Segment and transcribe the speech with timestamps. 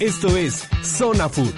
[0.00, 1.52] Esto es Zona Food.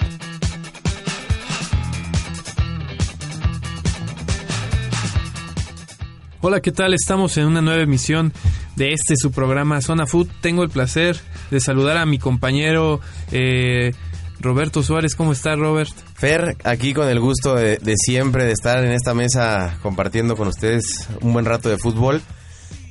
[6.41, 6.95] Hola, ¿qué tal?
[6.95, 8.33] Estamos en una nueva emisión
[8.75, 10.27] de este su programa Zona Food.
[10.41, 11.21] Tengo el placer
[11.51, 12.99] de saludar a mi compañero
[13.31, 13.93] eh,
[14.39, 15.15] Roberto Suárez.
[15.15, 15.93] ¿Cómo está, Robert?
[16.15, 20.47] Fer, aquí con el gusto de, de, siempre de estar en esta mesa compartiendo con
[20.47, 22.23] ustedes un buen rato de fútbol.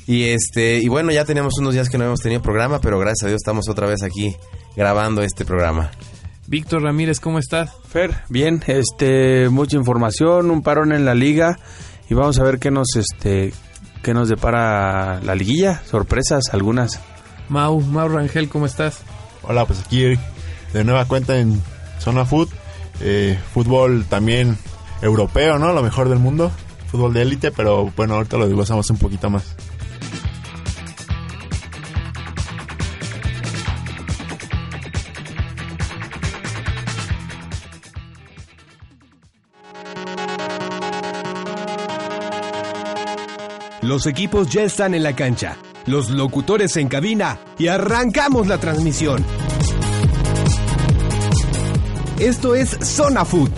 [0.06, 3.24] Y este y bueno, ya teníamos unos días que no habíamos tenido programa, pero gracias
[3.24, 4.36] a Dios estamos otra vez aquí
[4.76, 5.90] grabando este programa.
[6.46, 7.70] Víctor Ramírez, ¿cómo estás?
[7.88, 11.58] Fer, bien, este mucha información, un parón en la liga
[12.08, 13.52] y vamos a ver qué nos este
[14.02, 17.00] qué nos depara la liguilla, sorpresas algunas.
[17.48, 19.02] Mau, Mau Rangel, ¿cómo estás?
[19.42, 20.16] Hola, pues aquí
[20.72, 21.60] de nueva cuenta en
[21.98, 22.48] Zona Food,
[23.00, 24.56] eh, fútbol también
[25.02, 25.72] europeo, ¿no?
[25.72, 26.50] Lo mejor del mundo,
[26.86, 29.56] fútbol de élite, pero bueno, ahorita lo desglosamos un poquito más.
[43.90, 49.26] Los equipos ya están en la cancha, los locutores en cabina y arrancamos la transmisión.
[52.20, 53.50] Esto es Zona Food.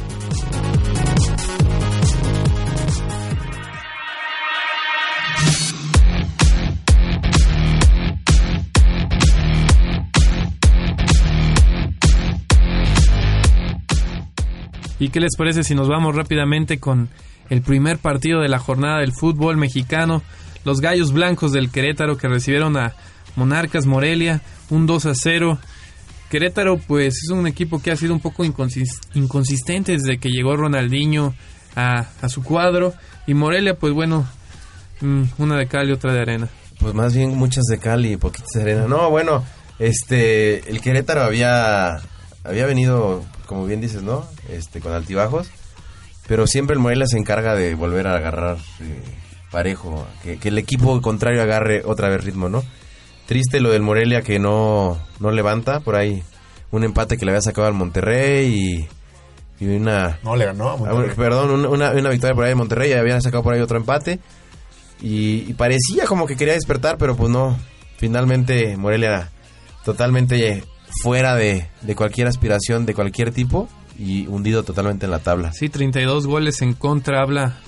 [15.03, 17.09] ¿Y qué les parece si nos vamos rápidamente con
[17.51, 20.23] el primer partido de la jornada del fútbol mexicano?
[20.65, 22.95] Los Gallos Blancos del Querétaro que recibieron a
[23.35, 25.59] Monarcas Morelia, un 2 a 0.
[26.31, 31.35] Querétaro pues es un equipo que ha sido un poco inconsistente desde que llegó Ronaldinho
[31.75, 32.95] a, a su cuadro.
[33.27, 34.25] Y Morelia pues bueno,
[35.01, 36.49] mm, una de cal y otra de arena.
[36.79, 38.87] Pues más bien muchas de cal y poquitas de arena.
[38.87, 39.43] No, bueno,
[39.81, 42.01] este, el Querétaro había,
[42.45, 44.27] había venido, como bien dices, ¿no?
[44.49, 45.49] Este, con altibajos.
[46.27, 49.03] Pero siempre el Morelia se encarga de volver a agarrar eh,
[49.51, 52.63] parejo, que, que, el equipo contrario agarre otra vez ritmo, ¿no?
[53.27, 56.23] Triste lo del Morelia que no, no levanta, por ahí
[56.71, 58.89] un empate que le había sacado al Monterrey
[59.61, 60.19] y, y una...
[60.25, 61.15] No, le ganó a Monterrey.
[61.15, 64.19] Perdón, una, una, victoria por ahí de Monterrey y habían sacado por ahí otro empate.
[65.01, 67.59] Y, y, parecía como que quería despertar, pero pues no.
[67.99, 69.31] Finalmente Morelia
[69.85, 70.65] totalmente
[71.01, 75.53] fuera de, de cualquier aspiración de cualquier tipo y hundido totalmente en la tabla.
[75.53, 77.59] Sí, 32 goles en contra, habla,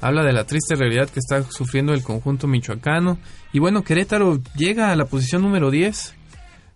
[0.00, 3.18] habla de la triste realidad que está sufriendo el conjunto michoacano.
[3.52, 6.14] Y bueno, Querétaro llega a la posición número 10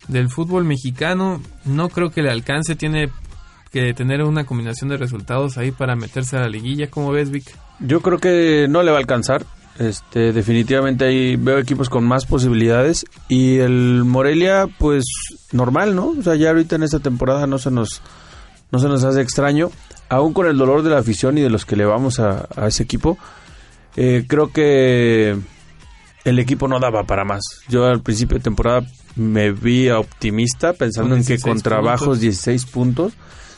[0.08, 1.42] del fútbol mexicano.
[1.64, 3.10] No creo que le alcance, tiene
[3.72, 6.90] que tener una combinación de resultados ahí para meterse a la liguilla.
[6.90, 7.54] ¿Cómo ves, Vic?
[7.78, 9.46] Yo creo que no le va a alcanzar.
[9.78, 15.04] Este, definitivamente ahí veo equipos con más posibilidades y el Morelia pues
[15.52, 16.08] normal, ¿no?
[16.08, 18.02] O sea, ya ahorita en esta temporada no se nos
[18.72, 19.70] no se nos hace extraño,
[20.08, 22.68] aún con el dolor de la afición y de los que le vamos a, a
[22.68, 23.18] ese equipo.
[23.96, 25.36] Eh, creo que
[26.24, 27.42] el equipo no daba para más.
[27.68, 32.20] Yo al principio de temporada me vi optimista pensando en que con trabajos puntos.
[32.20, 33.12] 16 puntos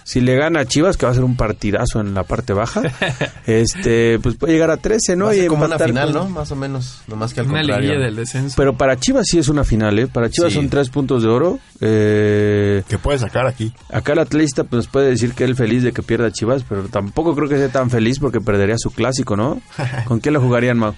[0.05, 2.83] si le gana a Chivas, que va a ser un partidazo en la parte baja,
[3.47, 5.27] este pues puede llegar a 13, ¿no?
[5.27, 6.23] Va a ser y como una final, con...
[6.23, 6.29] ¿no?
[6.29, 8.01] Más o menos, no más que al una contrario.
[8.01, 8.55] del descenso.
[8.57, 10.07] Pero para Chivas sí es una final, ¿eh?
[10.07, 10.59] Para Chivas sí.
[10.59, 11.59] son tres puntos de oro.
[11.81, 13.73] Eh, que puede sacar aquí.
[13.91, 17.35] Acá el atleta pues puede decir que él feliz de que pierda Chivas, pero tampoco
[17.35, 19.61] creo que sea tan feliz porque perdería su clásico, ¿no?
[20.07, 20.95] ¿Con quién lo jugarían, Mau?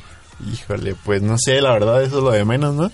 [0.53, 2.91] Híjole, pues no sé, la verdad eso es lo de menos, ¿no?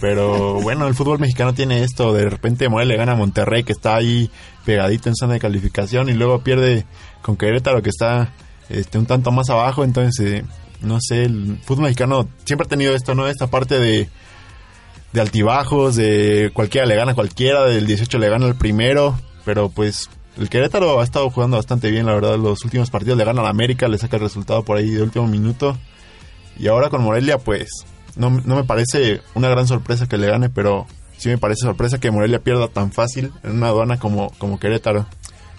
[0.00, 2.12] Pero bueno, el fútbol mexicano tiene esto.
[2.12, 4.30] De repente Morelia le gana a Monterrey, que está ahí
[4.64, 6.86] pegadito en zona de calificación, y luego pierde
[7.22, 8.32] con Querétaro, que está
[8.68, 9.84] este, un tanto más abajo.
[9.84, 10.44] Entonces, eh,
[10.80, 13.26] no sé, el fútbol mexicano siempre ha tenido esto, ¿no?
[13.26, 14.08] Esta parte de,
[15.12, 19.68] de altibajos, de cualquiera le gana a cualquiera, del 18 le gana al primero, pero
[19.68, 20.08] pues
[20.38, 22.38] el Querétaro ha estado jugando bastante bien, la verdad.
[22.38, 25.26] Los últimos partidos le gana al América, le saca el resultado por ahí de último
[25.26, 25.76] minuto.
[26.58, 27.68] Y ahora con Morelia, pues
[28.20, 30.86] no, no, me parece una gran sorpresa que le gane, pero
[31.16, 35.06] sí me parece sorpresa que Morelia pierda tan fácil en una aduana como, como Querétaro.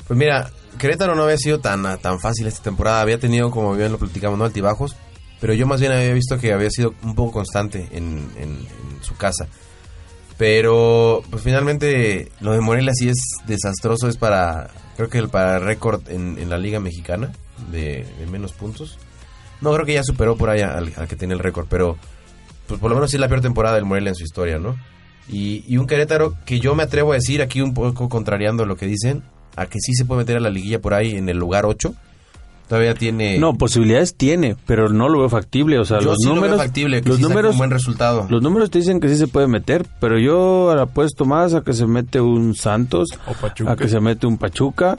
[0.07, 3.91] Pues mira, Querétaro no había sido tan, tan fácil esta temporada, había tenido, como bien
[3.91, 4.45] lo platicamos, ¿no?
[4.45, 4.95] altibajos,
[5.39, 9.15] pero yo más bien había visto que había sido un poco constante en, en, su
[9.15, 9.47] casa.
[10.37, 13.17] Pero, pues finalmente, lo de Morelia sí es
[13.47, 17.31] desastroso, es para, creo que el para récord en, en la Liga Mexicana
[17.71, 18.99] de, de menos puntos.
[19.61, 21.97] No, creo que ya superó por ahí al, al que tiene el récord, pero
[22.71, 24.77] pues por lo menos sí es la peor temporada del Morelia en su historia, ¿no?
[25.27, 28.77] Y, y, un Querétaro que yo me atrevo a decir aquí un poco contrariando lo
[28.77, 29.23] que dicen,
[29.57, 31.93] a que sí se puede meter a la liguilla por ahí en el lugar 8.
[32.69, 33.37] Todavía tiene...
[33.37, 35.77] No, posibilidades tiene, pero no lo veo factible.
[35.79, 37.71] O sea, Yo los sí lo veo números, factible, que los sí números, un buen
[37.71, 38.27] resultado.
[38.29, 41.73] los números te dicen que sí se puede meter, pero yo apuesto más a que
[41.73, 43.73] se mete un Santos, O Pachuca.
[43.73, 44.95] a que se mete un Pachuca,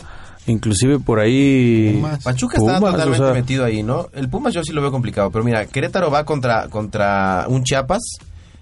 [0.47, 1.93] inclusive por ahí.
[1.95, 2.23] Pumas.
[2.25, 4.09] Pachuca está Pumas, totalmente o sea, metido ahí, ¿no?
[4.13, 8.01] El Pumas yo sí lo veo complicado, pero mira, Querétaro va contra, contra un Chiapas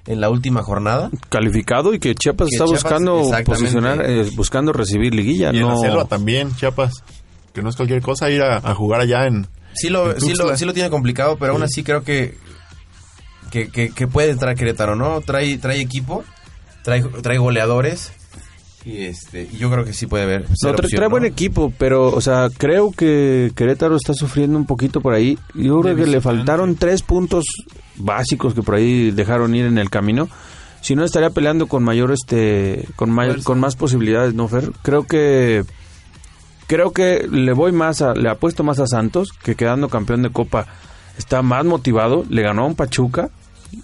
[0.07, 1.11] en la última jornada.
[1.29, 5.63] calificado y que Chiapas Que está Chiapas, buscando posicionar, eh, buscando recibir liguilla, Y en
[5.63, 5.71] no.
[5.75, 7.03] la selva también, Chiapas.
[7.53, 9.47] Que no es cualquier cosa ir a, a jugar allá en...
[9.75, 11.65] Sí lo, En sí, lo, sí lo tiene complicado, pero aún Sí.
[11.65, 12.35] así creo que,
[13.51, 15.21] que, que, que puede entrar Querétaro, ¿no?
[15.21, 16.25] Trae, trae equipo,
[16.83, 18.13] trae, trae goleadores
[18.85, 20.43] y este y yo creo que sí puede haber.
[20.43, 21.11] No, trae, opción, trae ¿no?
[21.11, 25.39] buen equipo, pero, o sea, creo que Querétaro está sufriendo un poquito por ahí.
[25.55, 27.45] Yo creo que le faltaron tres puntos
[27.97, 30.29] básicos que por ahí dejaron ir en el camino.
[30.81, 33.45] Si no estaría peleando con mayor, este, con, may- Fuerza.
[33.45, 34.71] con más posibilidades, ¿no, Fer?
[34.83, 35.63] Creo que,
[36.67, 40.31] creo que le voy más a, le apuesto más a Santos, que quedando campeón de
[40.31, 40.67] Copa
[41.19, 43.29] está más motivado, le ganó a un Pachuca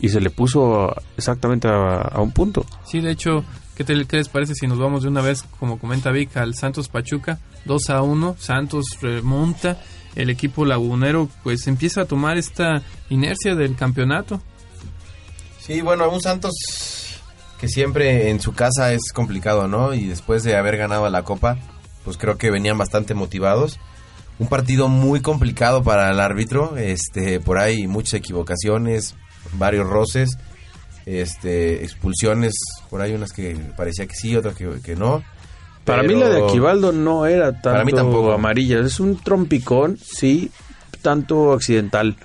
[0.00, 2.64] y se le puso exactamente a, a un punto.
[2.86, 3.44] Sí, de hecho,
[3.76, 6.54] ¿qué, te- qué les parece si nos vamos de una vez, como comenta Vic, al
[6.54, 7.38] Santos Pachuca?
[7.64, 9.78] 2 a 1, Santos remonta,
[10.14, 14.40] el equipo lagunero pues empieza a tomar esta inercia del campeonato.
[15.60, 16.52] Sí, bueno, un Santos
[17.60, 19.94] que siempre en su casa es complicado, ¿no?
[19.94, 21.56] Y después de haber ganado la Copa,
[22.04, 23.78] pues creo que venían bastante motivados.
[24.38, 29.14] Un partido muy complicado para el árbitro, este, por ahí muchas equivocaciones,
[29.54, 30.36] varios roces,
[31.06, 32.52] este, expulsiones,
[32.90, 35.22] por ahí unas que parecía que sí, otras que, que no.
[35.84, 38.32] Para Pero- mí la de Aquivaldo no era tanto Para mí tampoco.
[38.32, 40.50] amarilla, es un trompicón, sí,
[41.00, 42.16] tanto accidental,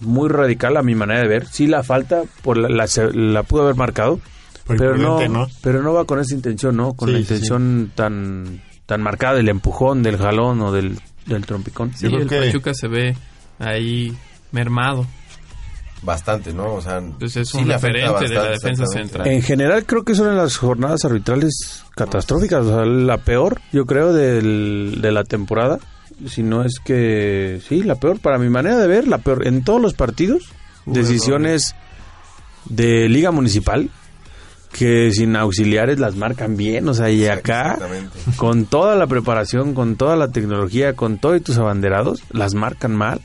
[0.00, 1.46] muy radical a mi manera de ver.
[1.46, 4.18] Sí la falta, por la, la, se- la pudo haber marcado,
[4.66, 6.94] Por pero no, pero no va con esa intención, ¿no?
[6.94, 11.44] Con Sí, la sí, intención tan tan marcada del empujón, del jalón o del, del
[11.44, 11.92] trompicón.
[11.94, 13.16] Sí, Yo creo el que- Pachuca se ve
[13.58, 14.16] ahí
[14.52, 15.06] mermado.
[16.06, 16.74] Bastante, ¿no?
[16.74, 19.26] O sea, Pues es sí un de la defensa central.
[19.26, 24.12] En general creo que son las jornadas arbitrales catastróficas, o sea, la peor, yo creo,
[24.12, 25.80] del, de la temporada.
[26.28, 29.48] Si no es que, sí, la peor, para mi manera de ver, la peor.
[29.48, 30.44] En todos los partidos,
[30.86, 31.74] decisiones
[32.66, 33.90] de liga municipal
[34.72, 37.78] que sin auxiliares las marcan bien, o sea, y acá,
[38.36, 43.20] con toda la preparación, con toda la tecnología, con todos tus abanderados, las marcan mal.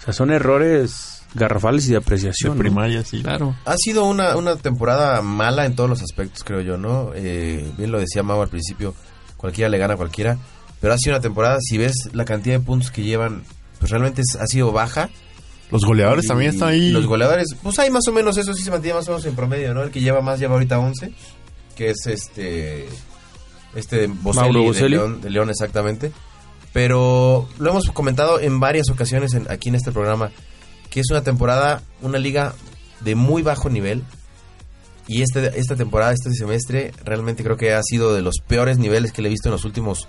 [0.00, 2.52] O sea, son errores garrafales y de De apreciación.
[2.54, 2.58] ¿no?
[2.58, 3.22] primaria, sí.
[3.22, 3.54] Claro.
[3.64, 7.10] Ha sido una, una temporada mala en todos los aspectos, creo yo, ¿no?
[7.14, 8.94] Eh, bien lo decía Mau al principio,
[9.36, 10.38] cualquiera le gana a cualquiera,
[10.80, 13.42] pero ha sido una temporada, si ves la cantidad de puntos que llevan,
[13.78, 15.10] pues realmente es- ha sido baja.
[15.70, 16.90] Los goleadores Y también están ahí.
[16.90, 19.34] Los goleadores, pues hay más o menos, eso sí se mantiene más o menos en
[19.34, 19.82] promedio, ¿no?
[19.82, 21.12] El que lleva más lleva ahorita 11,
[21.76, 22.86] que es este...
[23.74, 24.90] Este de Boselli, Mauro de Boselli.
[24.96, 26.12] León, de León, exactamente.
[26.72, 30.30] Pero lo hemos comentado en varias ocasiones en- aquí en este programa,
[30.94, 32.54] que es una temporada, una liga
[33.00, 34.02] de muy bajo nivel.
[35.08, 39.12] Y este, esta temporada, este semestre, realmente creo que ha sido de los peores niveles
[39.12, 40.08] que le he visto en los últimos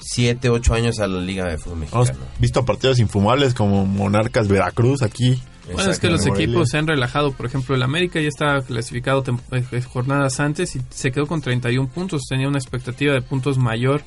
[0.00, 2.26] 7, 8 años a la Liga de Fútbol Hemos Mexicano.
[2.38, 5.40] visto partidos infumables como Monarcas Veracruz aquí.
[5.72, 7.32] Bueno, es que los equipos se han relajado.
[7.32, 11.40] Por ejemplo, el América ya estaba clasificado tem- eh, jornadas antes y se quedó con
[11.40, 12.22] 31 puntos.
[12.28, 14.02] Tenía una expectativa de puntos mayor,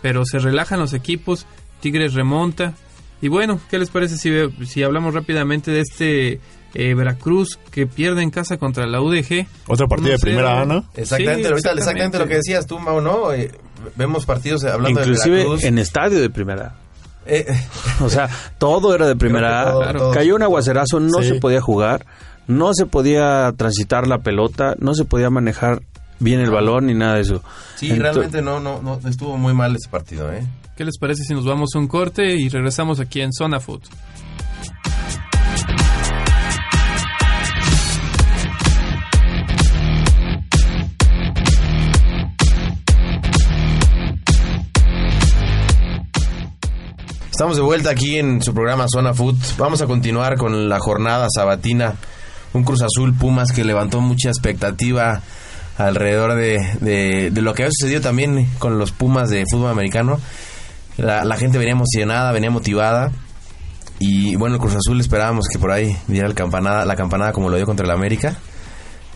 [0.00, 1.46] pero se relajan los equipos.
[1.80, 2.74] Tigres remonta.
[3.22, 6.40] Y bueno, ¿qué les parece si, ve- si hablamos rápidamente de este
[6.74, 9.46] eh, Veracruz que pierde en casa contra la UDG?
[9.68, 10.20] Otro partido de 1-0.
[10.20, 10.84] primera A, ¿no?
[10.94, 13.32] Exactamente, Sí, ahorita exactamente lo que decías tú, Mau, ¿no?
[13.32, 13.50] Eh,
[13.96, 15.64] vemos partidos eh, hablando de Inclusive Veracruz.
[15.64, 16.74] en estadio de primera.
[17.24, 17.46] Eh,
[18.00, 19.70] O sea, todo era de primera.
[19.70, 20.10] Todo.
[20.10, 21.28] Cayó un aguacerazo, no Sí.
[21.28, 22.04] se podía jugar,
[22.48, 25.82] no se podía transitar la pelota, no se podía manejar
[26.18, 27.42] bien el balón ni nada de eso.
[27.76, 30.44] sí, realmente no, no, no, estuvo muy mal ese partido, ¿eh?
[30.76, 33.82] ¿Qué les parece si nos vamos a un corte y regresamos aquí en Zona Food?
[47.30, 49.36] Estamos de vuelta aquí en su programa Zona Food.
[49.58, 51.96] Vamos a continuar con la jornada sabatina.
[52.54, 55.20] Un Cruz Azul Pumas que levantó mucha expectativa
[55.76, 60.20] alrededor de, lo que había sucedido también con los Pumas de fútbol americano.
[60.96, 63.12] La, la gente venía emocionada, venía motivada.
[63.98, 67.48] Y bueno, el Cruz Azul esperábamos que por ahí diera el campanada, la campanada como
[67.50, 68.36] lo dio contra el América.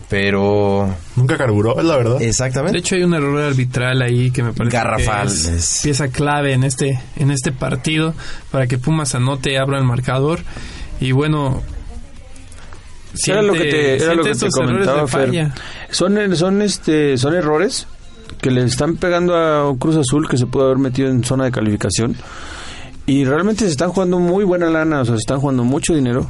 [0.09, 2.19] Pero Nunca carburó, es la verdad.
[2.19, 2.77] De exactamente.
[2.77, 6.53] hecho, hay un error arbitral ahí que me parece Garrafal, que es es- pieza clave
[6.53, 8.13] en este en este partido
[8.49, 10.39] para que Pumas anote, abra el marcador
[11.01, 11.61] y bueno.
[13.27, 15.51] era lo que te, era lo que te comentaba, de Fer.
[15.89, 17.85] Son, son, este, son errores
[18.41, 21.51] que le están pegando a Cruz Azul que se pudo haber metido en zona de
[21.51, 22.15] calificación.
[23.05, 26.29] Y realmente se están jugando muy buena lana, o sea, se están jugando mucho dinero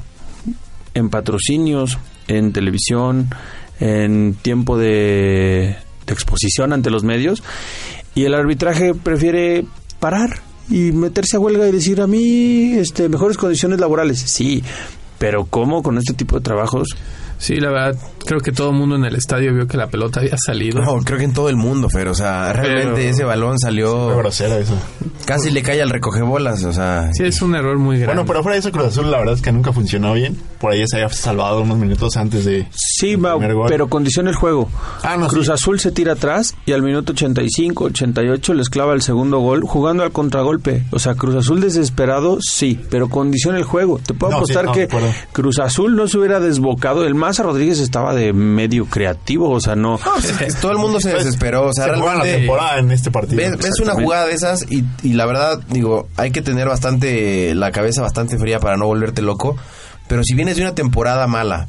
[0.94, 3.30] en patrocinios, en televisión,
[3.80, 5.76] en tiempo de,
[6.06, 7.44] de exposición ante los medios.
[8.16, 9.66] Y el arbitraje prefiere
[10.00, 14.20] parar y meterse a huelga y decir a mí este mejores condiciones laborales.
[14.20, 14.64] Sí,
[15.18, 16.90] pero ¿cómo con este tipo de trabajos?
[17.38, 20.20] Sí, la verdad, creo que todo el mundo en el estadio vio que la pelota
[20.22, 20.82] había salido.
[20.82, 22.08] No, creo que en todo el mundo, Fer.
[22.08, 24.16] O sea, realmente Pero- ese balón salió.
[24.18, 24.74] grosero eso.
[25.26, 26.64] Casi le cae al recogebolas.
[26.64, 28.16] O sea, Sí, es un error muy grande.
[28.16, 30.38] Bueno, pero fuera de eso, Cruz Azul la verdad es que nunca funcionó bien.
[30.60, 32.66] Por ahí se había salvado unos minutos antes de...
[32.72, 33.66] Sí, gol.
[33.68, 34.70] pero condiciona el juego.
[35.04, 35.52] Ah, no, Cruz sí.
[35.52, 40.02] Azul se tira atrás y al minuto 85, 88 les clava el segundo gol jugando
[40.04, 40.84] al contragolpe.
[40.92, 44.00] O sea, Cruz Azul desesperado, sí, pero condiciona el juego.
[44.00, 44.88] Te puedo No, sí, apostar no, que.
[45.32, 47.06] Cruz Azul no se hubiera desbocado.
[47.06, 50.00] El Maza Rodríguez estaba de medio creativo, o sea, no.
[50.62, 51.68] todo el mundo se Pues, desesperó.
[51.68, 53.36] O sea, se juega la temporada en este partido.
[53.36, 57.54] Ves, ves una jugada de esas y, y la verdad, digo, hay que tener bastante,
[57.54, 59.58] la cabeza bastante fría para no volverte loco.
[60.08, 61.68] Pero si vienes de una temporada mala,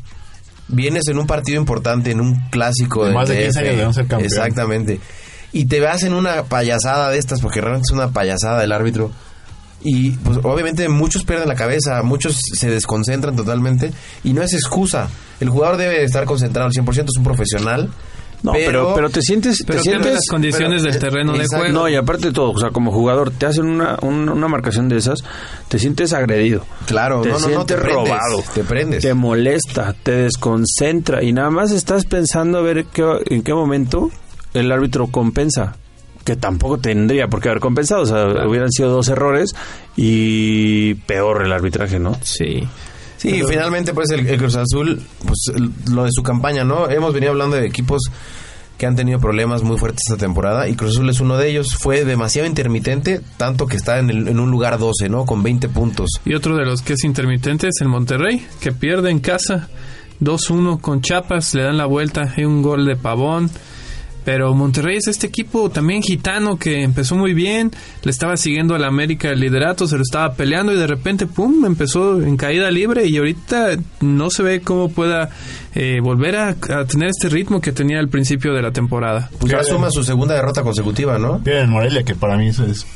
[0.69, 4.07] vienes en un partido importante, en un clásico De más de 15 DF, años ser
[4.07, 4.31] campeón.
[4.31, 5.01] Exactamente.
[5.51, 9.11] Y te hacen una payasada de estas, porque realmente es una payasada del árbitro.
[9.83, 13.93] Y pues obviamente muchos pierden la cabeza, muchos se desconcentran totalmente
[14.25, 15.09] y no es excusa.
[15.41, 17.89] El jugador debe estar concentrado al 100%, es un profesional.
[18.41, 21.73] No, pero, pero te sientes, Pero te sientes las condiciones pero- del terreno de juego.
[21.73, 24.89] No, y aparte de todo, o sea, como jugador, te hacen una, un- una marcación
[24.89, 25.25] de esas,
[25.69, 26.65] te sientes agredido.
[26.87, 28.45] Claro, te no, no, no, te sientes prendes, robado.
[28.55, 29.03] te prendes.
[29.03, 34.09] Te molesta, te desconcentra y nada más estás pensando a ver qué, en qué momento
[34.55, 35.75] el árbitro compensa.
[36.29, 38.03] Que tampoco tendría por qué haber compensado.
[38.03, 39.55] O sea, hubieran sido dos errores
[39.97, 42.15] y peor el arbitraje, ¿no?
[42.23, 42.69] Sí.
[43.17, 46.89] Sí, finalmente pues el, el Cruz Azul, pues el- lo de su campaña, ¿no?
[46.91, 48.03] Hemos venido hablando de equipos
[48.77, 51.75] que han tenido problemas muy fuertes esta temporada y Cruz Azul es uno de ellos.
[51.75, 55.25] Fue demasiado intermitente, tanto que está en, el- en un lugar 12, ¿no?
[55.25, 56.11] Con 20 puntos.
[56.27, 59.69] Y otro de los que es intermitente es el Monterrey, que pierde en casa
[60.21, 63.51] 2-1 con Chapas, le dan la vuelta, hay un gol de Pavón.
[64.31, 67.71] Pero Monterrey es este equipo también gitano que empezó muy bien,
[68.03, 71.65] le estaba siguiendo al América el liderato, se lo estaba peleando y de repente, ¡pum!,
[71.65, 75.31] empezó en caída libre y ahorita no se ve cómo pueda
[75.75, 79.31] eh, volver a, a tener este ritmo que tenía al principio de la temporada.
[79.41, 81.39] Pues ya suma su segunda derrota consecutiva, ¿no?
[81.43, 82.87] Pierden en Morelia, que para mí eso es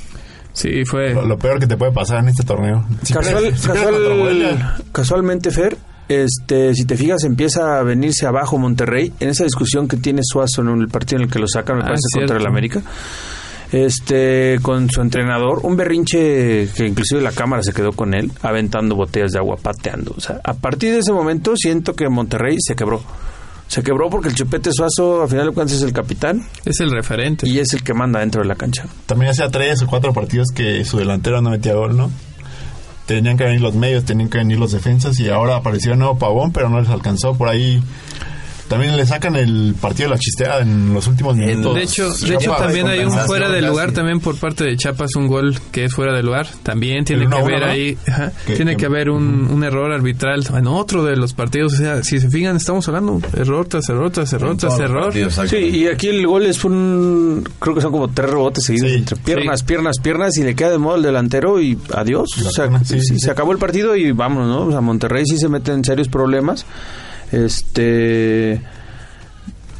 [0.52, 1.14] Sí, fue...
[1.14, 2.84] lo, lo peor que te puede pasar en este torneo.
[3.04, 7.78] Si Casual- pierdes- si pierdes casual- contra Morelia, casualmente, Fer, este, si te fijas, empieza
[7.78, 11.32] a venirse abajo Monterrey en esa discusión que tiene Suazo en el partido en el
[11.32, 12.82] que lo sacan, me Ah, parece, contra el América.
[13.70, 18.94] Este, con su entrenador, un berrinche que inclusive la cámara se quedó con él, aventando
[18.94, 20.12] botellas de agua, pateando.
[20.14, 23.02] O sea, a partir de ese momento siento que Monterrey se quebró.
[23.68, 26.90] Se quebró porque el Chupete Suazo, a final de cuentas, es el capitán Es el
[26.90, 27.48] referente.
[27.48, 28.84] y es el que manda dentro de la cancha.
[29.06, 32.10] también hacía tres o cuatro partidos que su delantero no metía gol, ¿no?
[33.06, 36.18] Tenían que venir los medios, tenían que venir los defensas y ahora apareció el nuevo
[36.18, 37.34] Pavón, pero no les alcanzó.
[37.34, 37.82] Por ahí
[38.68, 41.74] también le sacan el partido de la chistea en los últimos En- minutos.
[41.74, 43.66] De hecho, de hecho también hay un fuera de casi.
[43.66, 46.46] lugar también por parte de Chapas, un gol que es fuera de lugar.
[46.62, 49.92] También tiene que 1-1, haber ahí, ajá, Que- tiene que- que haber un, un error
[49.92, 51.74] arbitral en otro de los partidos.
[51.74, 55.12] O sea, si se fijan, estamos hablando error tras error tras error tras error.
[55.48, 57.48] Sí, y aquí el gol es un.
[57.58, 59.66] Creo que son como tres rebotes seguidos Sí, entre piernas, sí.
[59.66, 62.28] piernas, piernas y le queda de modo el delantero y adiós.
[62.42, 64.66] La O sea, pierna, sí, sí, sí, se acabó el partido y vámonos, ¿no?
[64.66, 66.64] O sea, Monterrey sí se mete en serios problemas.
[67.32, 68.60] Este.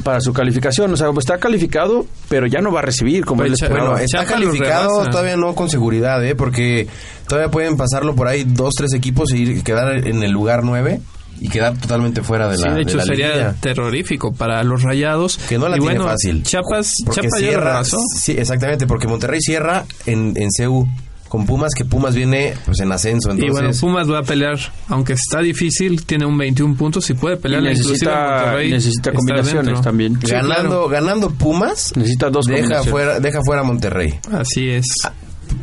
[0.03, 3.51] Para su calificación, o sea, está calificado, pero ya no va a recibir como él
[3.51, 3.91] Pues, esperaba.
[3.91, 6.35] Bueno, está Chiapas calificado todavía no con seguridad, ¿eh?
[6.35, 6.89] Porque
[7.29, 11.01] todavía pueden pasarlo por ahí dos, tres equipos y ir- quedar en el lugar nueve
[11.41, 14.83] y quedar totalmente fuera de Sí, la de de hecho la sería terrorífico para los
[14.83, 15.39] rayados.
[15.49, 16.43] Que no la y tiene bueno, fácil.
[16.43, 20.89] Ya lo cierra, sí, exactamente, porque Monterrey cierra en, en CU
[21.33, 24.59] con Pumas, que Pumas viene pues en ascenso, Y bueno, entonces Pumas va a pelear,
[24.89, 27.63] aunque está difícil, tiene un 21 puntos y puede Y pelear.
[27.63, 30.21] inclusive necesita, Monterrey necesita combinaciones también.
[30.21, 30.89] Sí, ganando, claro.
[30.91, 34.13] ganando Pumas Necesita dos deja fuera, deja fuera a Monterrey.
[34.31, 34.85] Así es.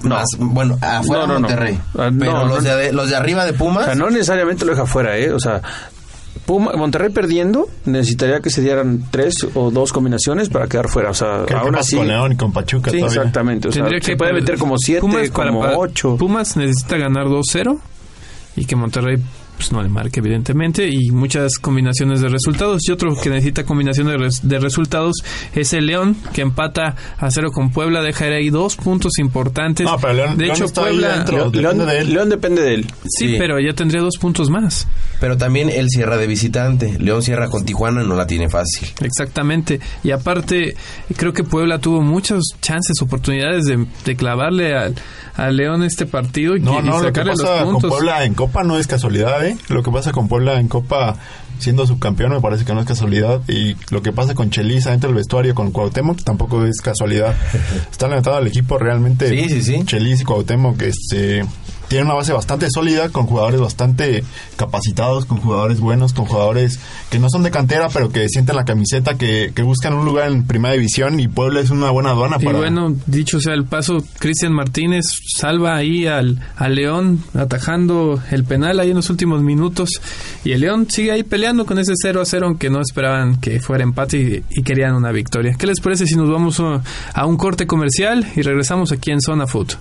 [0.01, 1.39] Más, bueno, afuera No, no, no.
[1.41, 1.79] Monterrey.
[1.95, 2.45] Ah, no, Pero no.
[2.47, 5.31] los, de, los de arriba de Pumas O sea, no necesariamente lo deja fuera, ¿eh?
[5.31, 5.61] O sea,
[6.49, 11.11] Puma- Monterrey perdiendo necesitaría que se dieran tres o dos combinaciones para quedar fuera.
[11.11, 11.95] O sea, Creo aún así.
[11.95, 13.19] con León y con Pachuca Sí, todavía.
[13.21, 13.67] exactamente.
[13.67, 16.17] O sea, Tendría se que puede meter como siete, Pumas como para- ocho.
[16.17, 17.79] Pumas necesita ganar 2-0
[18.55, 19.17] y que Monterrey
[19.57, 24.07] pues no le marca evidentemente y muchas combinaciones de resultados y otro que necesita combinación
[24.07, 25.17] de, res- de resultados
[25.53, 29.97] es el León que empata a cero con Puebla deja ahí dos puntos importantes No,
[29.99, 31.51] pero León- de León hecho está ahí Puebla dentro.
[31.51, 32.13] León, depende de él.
[32.13, 32.85] León depende de él.
[33.05, 33.35] sí, Sí.
[33.37, 34.87] pero ya tendría dos puntos más
[35.19, 36.97] Pero también él cierra de visitante.
[36.99, 38.87] León cierra con Tijuana, no la tiene fácil.
[39.01, 39.79] Exactamente.
[40.03, 40.75] Y aparte,
[41.15, 44.95] creo que Puebla tuvo muchas chances, oportunidades de, de clavarle al,
[45.35, 47.81] al León este partido y, No, y no, lo que los pasa con.
[47.81, 49.57] Puebla en Copa no es casualidad, ¿eh?
[49.67, 51.17] Lo que pasa con Puebla en Copa
[51.59, 55.09] siendo subcampeón me parece que no es casualidad y lo que pasa con Chelis dentro
[55.09, 57.35] del vestuario con Cuauhtémoc tampoco es casualidad.
[57.91, 59.83] Están levantando al equipo realmente Sí, sí, sí.
[59.85, 61.43] Chelis y Cuauhtémoc este
[61.89, 64.23] tienen una base bastante sólida con jugadores bastante
[64.55, 66.79] capacitados, con jugadores buenos, con jugadores
[67.09, 70.31] que no son de cantera, pero que sienten la camiseta, que, que buscan un lugar
[70.31, 73.65] en primera división y Puebla es una buena aduana Y para bueno, dicho sea el
[73.65, 75.05] paso, Cristian Martínez
[75.35, 79.89] salva ahí al, al León atajando el penal ahí en los últimos minutos
[80.45, 83.59] y el León sigue ahí peleando con ese 0 a 0 aunque no esperaban que
[83.59, 85.55] fuera empate y, y querían una victoria.
[85.57, 89.21] ¿Qué les parece si nos vamos a, a un corte comercial y regresamos aquí en
[89.21, 89.73] Zona Food?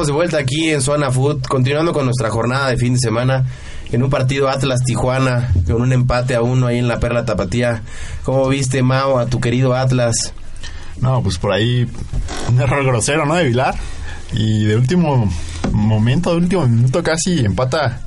[0.00, 3.44] Estamos de vuelta aquí en Zona Food, continuando con nuestra jornada de fin de semana
[3.92, 7.82] en un partido Atlas-Tijuana, con un empate a uno ahí en la Perla Tapatía.
[8.24, 10.32] ¿Cómo viste, Mao, a tu querido Atlas?
[11.02, 11.86] No, pues por ahí
[12.48, 13.34] un error grosero, ¿no?
[13.34, 13.74] De Vilar.
[14.32, 15.30] Y de último
[15.70, 18.00] momento, de último minuto casi empata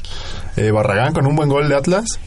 [0.55, 2.19] eh, Barragán con un buen gol de Atlas.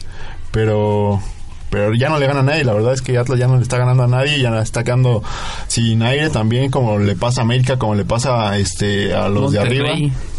[0.51, 1.21] Pero
[1.69, 2.63] pero ya no le gana a nadie.
[2.63, 4.39] La verdad es que Atlas ya no le está ganando a nadie.
[4.39, 5.23] Ya está quedando
[5.67, 9.59] sin aire también, como le pasa a América, como le pasa este, a los de
[9.59, 9.89] arriba,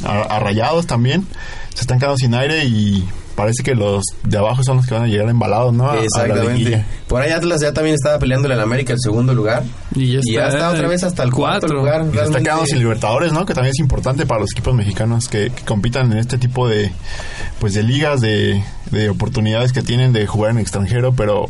[0.04, 1.26] a, a Rayados también.
[1.74, 5.04] Se están quedando sin aire y parece que los de abajo son los que van
[5.04, 5.88] a llegar embalados, ¿no?
[5.88, 6.84] A- Exactamente.
[7.06, 9.62] Por ahí Atlas ya también estaba peleándole al América el segundo lugar.
[9.94, 12.04] Y ya ya está otra vez hasta el cuarto lugar.
[12.12, 13.46] Y se está quedando sin Libertadores, ¿no?
[13.46, 16.90] Que también es importante para los equipos mexicanos que, que compitan en este tipo de
[17.60, 21.46] pues de ligas, de, de oportunidades que tienen de jugar en extranjero, pero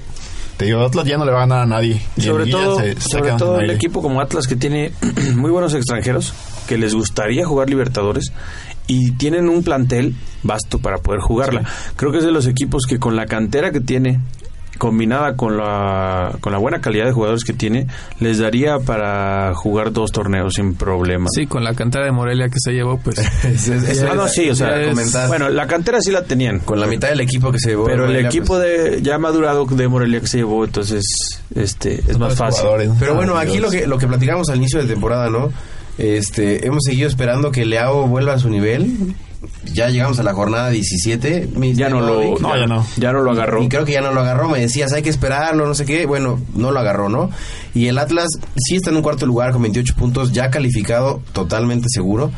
[0.59, 2.03] te digo, Atlas ya no le va a ganar a nadie.
[2.17, 4.93] Y en sobre todo, se- sobre todo el equipo como Atlas que tiene
[5.37, 6.35] muy buenos extranjeros
[6.69, 8.31] que les gustaría jugar Libertadores
[8.89, 11.63] y tienen un plantel vasto para poder jugarla.
[11.95, 14.19] Creo que es de los equipos que con la cantera que tiene
[14.79, 17.89] combinada con la con la buena calidad de jugadores que tiene
[18.21, 21.27] les daría para jugar dos torneos sin problema.
[21.35, 24.29] Sí, con la cantera de Morelia que se llevó, pues Es- es- es- Ah, no,
[24.29, 25.29] sí, o sea, es-.
[25.29, 26.61] Bueno, la cantera sí la tenían.
[26.61, 27.87] con la mitad del equipo que se llevó.
[27.87, 31.05] Pero el equipo pues- de ya madurado de Morelia que se llevó, entonces
[31.57, 32.65] este es más fácil.
[33.01, 35.51] Pero bueno, Ay, aquí lo que, lo que platicamos al inicio de temporada, ¿no?
[35.99, 39.15] Este, hemos seguido esperando que Leao vuelva a su nivel.
[39.73, 41.51] Ya llegamos a la jornada 17.
[41.55, 42.39] mi Ya no lo.
[42.39, 42.87] No, ya no.
[42.97, 43.63] ya no lo agarró.
[43.63, 44.49] Y creo que ya no lo agarró.
[44.49, 46.07] Me decías, hay que esperarlo, no sé qué.
[46.07, 47.31] Bueno, no lo agarró, ¿no?
[47.75, 51.87] Y el Atlas sí está en un cuarto lugar con 28 puntos, ya calificado, totalmente
[51.89, 52.31] seguro.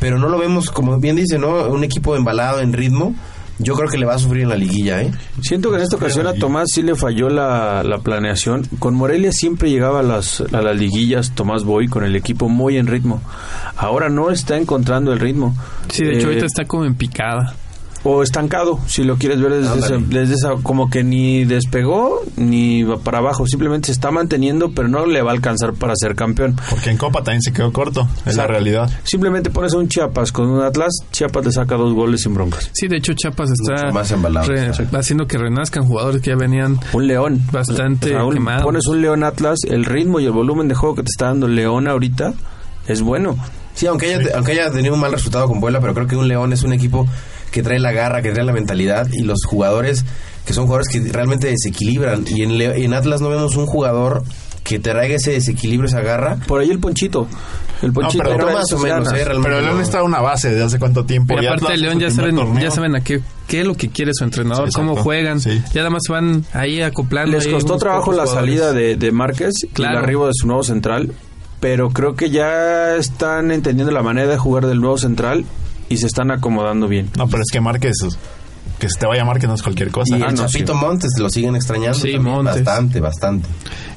[0.00, 1.68] Pero no lo vemos, como bien dice, ¿no?
[1.68, 3.14] Un equipo embalado en ritmo.
[3.62, 5.10] Yo creo que le va a sufrir en la liguilla, ¿eh?
[5.40, 8.66] Siento que en esta ocasión a Tomás sí le falló la, la planeación.
[8.78, 12.76] Con Morelia siempre llegaba a las, a las liguillas Tomás Boy con el equipo muy
[12.76, 13.22] en ritmo.
[13.76, 15.54] Ahora no está encontrando el ritmo.
[15.88, 17.54] sí, de hecho Eh, ahorita está como en picada.
[18.04, 22.82] O estancado, si lo quieres ver desde esa, desde esa, como que ni despegó ni
[22.82, 23.46] va para abajo.
[23.46, 26.56] Simplemente se está manteniendo, pero no le va a alcanzar para ser campeón.
[26.68, 28.90] Porque en Copa también se quedó corto, es la realidad.
[29.04, 32.70] Simplemente pones a un Chiapas con un Atlas, Chiapas le saca dos goles sin broncas.
[32.74, 34.48] Sí, de hecho Chiapas está Mucho más embalado.
[34.48, 37.40] re- haciendo que renazcan jugadores que ya venían Un León.
[37.52, 38.64] Bastante quemado.
[38.64, 41.46] Pones un León Atlas, el ritmo y el volumen de juego que te está dando
[41.46, 42.34] León ahorita
[42.88, 43.36] es bueno.
[43.74, 46.28] Sí, aunque haya, aunque haya tenido un mal resultado con Puebla, pero creo que un
[46.28, 47.06] León es un equipo
[47.52, 50.04] que trae la garra, que trae la mentalidad y los jugadores
[50.44, 52.24] que son jugadores que realmente desequilibran.
[52.26, 54.24] Y en, Le- en Atlas no vemos un jugador
[54.64, 56.36] que traiga ese desequilibrio, esa garra.
[56.48, 57.28] Por ahí el Ponchito.
[57.80, 59.08] El Ponchito pero trae más o menos.
[59.12, 59.24] ¿eh?
[59.24, 59.82] Realmente Pero León no.
[59.82, 61.34] está a una base desde hace cuánto tiempo.
[61.40, 62.60] Y aparte de León ya saben, torneo.
[62.62, 65.40] ya saben a qué, qué es lo que quiere su entrenador, Sí, cómo juegan.
[65.40, 65.60] Sí.
[65.74, 67.36] Ya nada más van ahí acoplando.
[67.36, 68.34] Les costó trabajo la jugadores.
[68.34, 69.98] salida de, de Márquez Claro.
[69.98, 71.12] el arribo de su nuevo central,
[71.60, 75.44] pero creo que ya están entendiendo la manera de jugar del nuevo central
[75.92, 77.08] y se están acomodando bien.
[77.16, 77.94] No, pero es que Márquez,
[78.78, 80.16] que se te vaya Márquez no es cualquier cosa.
[80.16, 80.78] Y Ah, el no, Chapito sí.
[80.78, 81.94] Montes lo siguen extrañando.
[81.98, 82.64] Sí, también Montes.
[82.64, 83.48] Bastante, bastante.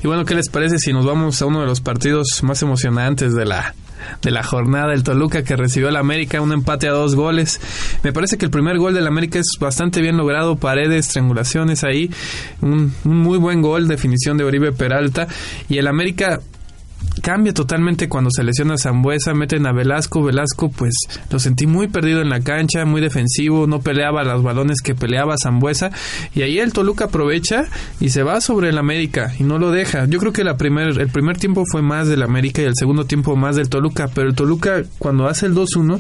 [0.04, 3.34] Y bueno, ¿qué les parece si nos vamos a uno de los partidos más emocionantes
[3.34, 3.74] de la
[4.22, 7.60] de la jornada el Toluca que recibió al América un empate a dos goles
[8.04, 12.12] me parece que el primer gol del América es bastante bien logrado paredes triangulaciones ahí
[12.62, 15.28] un, un muy buen gol definición de Oribe Peralta
[15.70, 16.40] y el América
[17.22, 20.94] cambia totalmente cuando se lesiona a Zambuesa, meten a Velasco, Velasco pues
[21.30, 25.36] lo sentí muy perdido en la cancha, muy defensivo, no peleaba los balones que peleaba
[25.42, 25.92] Zambuesa
[26.34, 27.66] y ahí el Toluca aprovecha
[28.00, 30.06] y se va sobre el América y no lo deja.
[30.06, 33.06] Yo creo que la primer, el primer tiempo fue más del América y el segundo
[33.06, 36.00] tiempo más del Toluca, pero el Toluca cuando hace el 2-1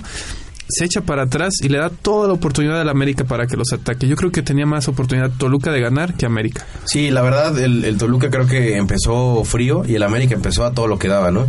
[0.67, 3.71] se echa para atrás y le da toda la oportunidad al América para que los
[3.73, 4.07] ataque.
[4.07, 6.65] Yo creo que tenía más oportunidad Toluca de ganar que América.
[6.85, 10.71] Sí, la verdad, el, el Toluca creo que empezó frío y el América empezó a
[10.73, 11.47] todo lo que daba, ¿no?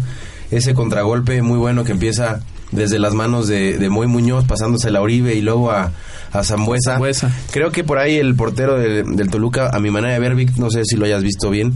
[0.50, 2.40] Ese contragolpe muy bueno que empieza
[2.72, 5.92] desde las manos de, de Moy Muñoz, pasándose a Uribe y luego a,
[6.32, 6.92] a Zambuesa.
[6.92, 7.30] Zambuesa.
[7.52, 10.56] Creo que por ahí el portero de- del Toluca, a mi manera de ver, Vic,
[10.56, 11.74] no sé si lo hayas visto bien,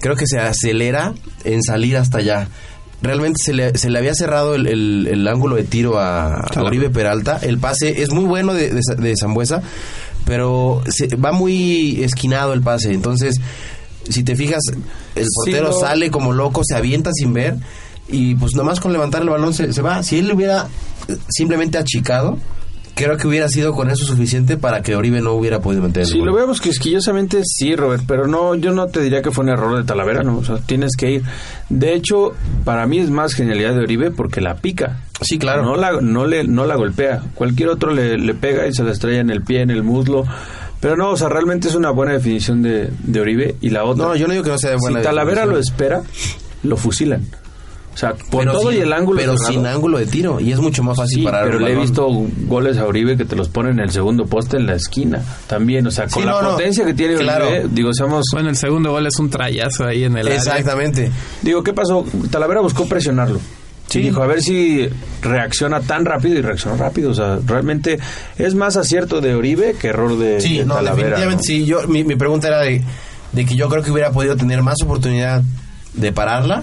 [0.00, 2.48] creo que se acelera en salir hasta allá.
[3.06, 6.62] Realmente se le, se le había cerrado el, el- el ángulo de tiro a, a
[6.62, 7.38] Uribe Peralta.
[7.42, 9.62] El pase es muy bueno de, de, de Zambuesa,
[10.24, 12.92] pero se, va muy esquinado el pase.
[12.92, 13.40] Entonces,
[14.08, 14.60] si te fijas,
[15.14, 15.78] el portero no.
[15.80, 17.56] sale como loco, se avienta sin ver
[18.08, 20.02] y pues nomás con levantar el balón se, se va.
[20.02, 20.66] Si él le hubiera
[21.08, 22.38] eh, simplemente achicado,
[22.96, 26.08] creo que hubiera sido con eso suficiente para que Oribe no hubiera podido meter el
[26.08, 26.26] Si gol.
[26.28, 29.76] lo vemos quisquillosamente, sí, Robert, pero no, yo no te diría que fue un error
[29.76, 31.22] de Talavera, no, o sea, tienes que ir.
[31.68, 32.32] De hecho,
[32.64, 35.02] para mí es más genialidad de Oribe porque la pica.
[35.20, 35.62] Sí, claro.
[35.62, 37.22] No la, no le, no la golpea.
[37.34, 40.24] Cualquier otro le, le pega y se la estrella en el pie, en el muslo.
[40.80, 43.56] Pero no, o sea, realmente es una buena definición de, de Oribe.
[43.60, 46.02] Y la otra, No, yo no digo que no sea buena si Talavera lo espera,
[46.62, 47.22] lo fusilan.
[47.96, 49.52] O sea, por Pero todo sin- y el ángulo Pero cerrado.
[49.54, 50.38] sin ángulo de tiro.
[50.38, 52.06] Y es mucho más fácil Sí, parar pero el le he visto
[52.46, 55.22] goles a Uribe que te los ponen en el segundo poste en la esquina.
[55.46, 56.50] También, o sea, con Sí, la no, no.
[56.50, 57.48] potencia que tiene Claro.
[57.48, 58.24] Uribe, digo, seamos...
[58.32, 60.36] Bueno, el segundo gol es un trayazo ahí en el área.
[60.38, 61.10] Exactamente.
[61.40, 62.04] Digo, ¿qué pasó?
[62.30, 63.40] Talavera buscó presionarlo.
[63.88, 64.00] Sí.
[64.00, 64.86] Y dijo, a ver si
[65.22, 67.12] reacciona tan rápido y reaccionó rápido.
[67.12, 67.98] O sea, realmente
[68.36, 70.96] es más acierto de Uribe que error de, Sí, de no, Talavera.
[71.18, 71.46] definitivamente ¿no?
[71.46, 71.64] sí.
[71.64, 72.82] Yo, mi, mi pregunta era de,
[73.32, 75.42] de que yo creo que hubiera podido tener más oportunidad
[75.94, 76.62] de pararla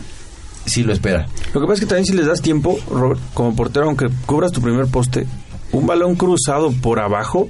[0.66, 1.28] si lo espera.
[1.54, 4.52] Lo que pasa es que también si les das tiempo, Robert, como portero, aunque cubras
[4.52, 5.28] tu primer poste,
[5.72, 7.50] un balón cruzado por abajo,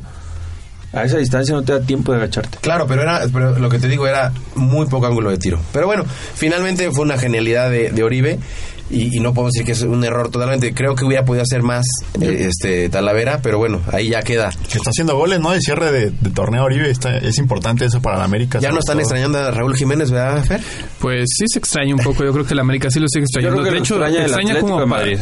[0.94, 2.60] a esa distancia no te da tiempo de agacharte.
[2.62, 5.60] Claro, pero era pero lo que te digo era muy poco ángulo de tiro.
[5.72, 8.40] Pero bueno, finalmente fue una genialidad de, de Oribe
[8.90, 10.74] y, y no podemos decir que es un error totalmente.
[10.74, 11.86] Creo que hubiera podido hacer más
[12.22, 14.50] eh, este Talavera, pero bueno, ahí ya queda.
[14.50, 15.52] Que está haciendo goles, ¿no?
[15.52, 16.90] De cierre de, de torneo Oribe.
[16.90, 18.60] Está, es importante eso para la América.
[18.60, 19.02] Ya no están todo.
[19.02, 20.62] extrañando a Raúl Jiménez, ¿verdad, Fer?
[21.00, 23.58] Pues sí se extraña un poco, yo creo que el América sí lo sigue extrañando.
[23.58, 25.20] Yo creo que de lo hecho, extraña el extraña como, de Madrid,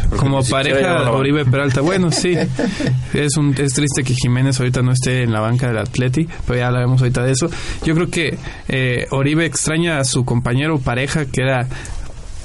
[0.50, 1.82] pareja la Oribe Peralta.
[1.82, 2.34] Bueno, sí,
[3.14, 6.60] es un es triste que Jiménez ahorita no esté en la banca del Atleti, pero
[6.60, 7.50] ya hablaremos ahorita de eso.
[7.84, 11.68] Yo creo que eh, Oribe extraña a su compañero pareja, que era,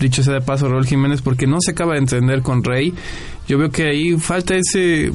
[0.00, 2.94] dicho sea de paso, Raúl Jiménez, porque no se acaba de entender con Rey.
[3.48, 5.12] Yo veo que ahí falta ese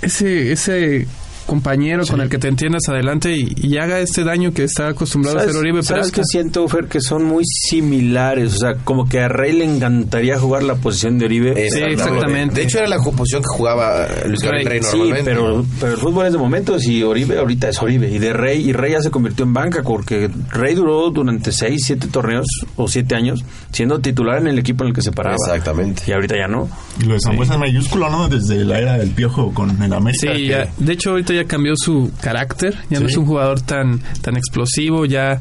[0.00, 1.06] ese ese
[1.46, 5.38] compañero con el que te entiendas adelante y, y haga este daño que está acostumbrado
[5.38, 6.86] a hacer Oribe ¿sabes qué siento, Fer?
[6.86, 8.54] Que son muy similares.
[8.54, 11.70] O sea, como que a Rey le encantaría jugar la posición de Oribe.
[11.70, 12.54] Sí, exactamente.
[12.56, 15.98] De hecho, era la posición que jugaba Luis Gabriel Rey Rey, Sí, pero, pero el
[15.98, 18.08] fútbol es de momentos y Oribe ahorita es Oribe.
[18.10, 21.80] Y de Rey, y Rey ya se convirtió en banca porque Rey duró durante 6,
[21.84, 25.36] 7 torneos o 7 años siendo titular en el equipo en el que se paraba.
[25.36, 26.02] Exactamente.
[26.06, 26.68] Y ahorita ya no.
[27.00, 28.28] Y lo de Zambuesa es mayúsculo, ¿no?
[28.28, 30.32] Desde la era del piojo con el América.
[30.32, 33.60] Sí, que- ya, de hecho ahorita ya cambió su carácter, ya no es un jugador
[33.60, 35.40] tan tan explosivo, ya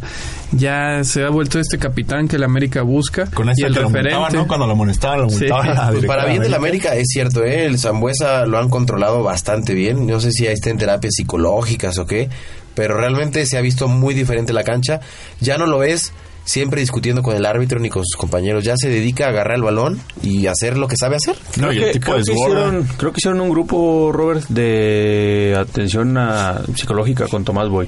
[0.51, 3.89] ya se ha vuelto este capitán que el América busca Con y el que lo
[3.89, 4.37] multaba, referente.
[4.37, 4.47] ¿no?
[4.47, 5.47] Cuando lo molestaban, lo Sí.
[5.47, 7.65] la Pues para bien de del América es cierto, ¿eh?
[7.65, 10.07] el Zambuesa lo han controlado bastante bien.
[10.07, 12.29] No sé si ahí está en terapias psicológicas o qué,
[12.75, 14.99] pero realmente se ha visto muy diferente la cancha.
[15.39, 16.11] Ya no lo ves
[16.43, 18.63] siempre discutiendo con el árbitro ni con sus compañeros.
[18.63, 21.35] Ya se dedica a agarrar el balón y hacer lo que sabe hacer.
[21.57, 22.59] No, y el que, tipo creo, que desborda.
[22.67, 27.87] hicieron, creo que hicieron un grupo, Robert, de atención a- psicológica con Tomás Boy.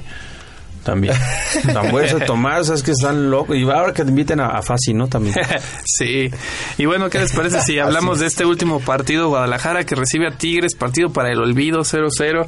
[0.84, 1.14] También.
[1.72, 3.56] Zambuesa, Tomás, es que están locos.
[3.56, 5.06] Y ahora que te inviten a, a Fasi, ¿no?
[5.08, 5.34] También.
[5.84, 6.30] sí.
[6.76, 10.36] Y bueno, ¿qué les parece si hablamos de este último partido Guadalajara que recibe a
[10.36, 12.46] Tigres, partido para el olvido 0-0?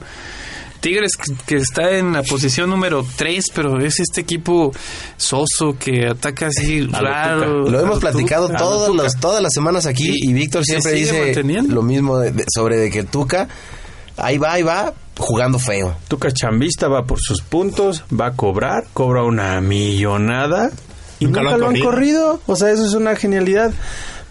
[0.80, 1.12] Tigres
[1.46, 4.72] que- está en la posición número 3, pero es este equipo
[5.16, 7.68] soso que ataca así A raro.
[7.68, 10.64] Lo hemos platicado Tuca, a lo todas las, todas las semanas aquí Y y Víctor
[10.64, 11.34] siempre dice
[11.68, 13.48] lo mismo de- de- sobre de que Tuca,
[14.16, 15.96] ahí va, ahí va, jugando feo.
[16.08, 20.70] Tuca Chambista va por sus puntos, va a cobrar, cobra una millonada
[21.18, 22.40] y nunca, lo han corrido.
[22.46, 23.72] O sea, eso es una genialidad.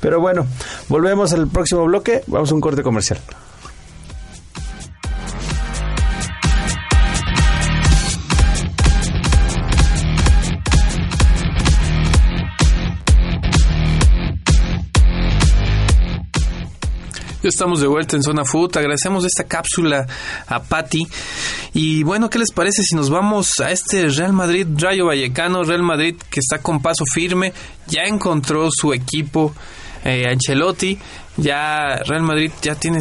[0.02, 0.46] Pero bueno,
[0.88, 2.22] volvemos al próximo bloque.
[2.28, 3.20] Vamos a un corte comercial.
[17.50, 18.78] Estamos de vuelta en Zona Food.
[18.78, 20.08] Agradecemos esta cápsula
[20.48, 21.08] a Patti.
[21.74, 25.64] Y bueno, ¿qué les parece si nos vamos a este Real Madrid Rayo Vallecano?
[25.64, 27.54] Real Madrid que está con paso firme,
[27.88, 29.54] ya encontró su equipo.
[30.06, 31.00] Eh, Ancelotti,
[31.38, 33.00] ya Real Madrid ya tiene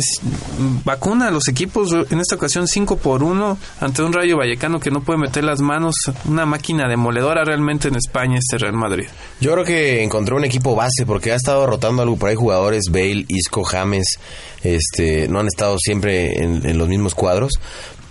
[0.84, 4.90] vacuna a los equipos, en esta ocasión 5 por 1 ante un Rayo Vallecano que
[4.90, 9.04] no puede meter las manos, una máquina demoledora realmente en España este Real Madrid.
[9.38, 12.84] Yo creo que encontró un equipo base porque ha estado rotando algo por ahí jugadores,
[12.90, 14.18] Bale, Isco, James,
[14.62, 17.52] este, no han estado siempre en, en los mismos cuadros,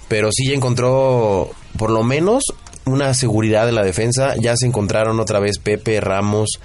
[0.07, 2.43] pero sí ya encontró por lo menos
[2.85, 6.59] una seguridad en la defensa, ya se encontraron otra vez Pepe, Ramos,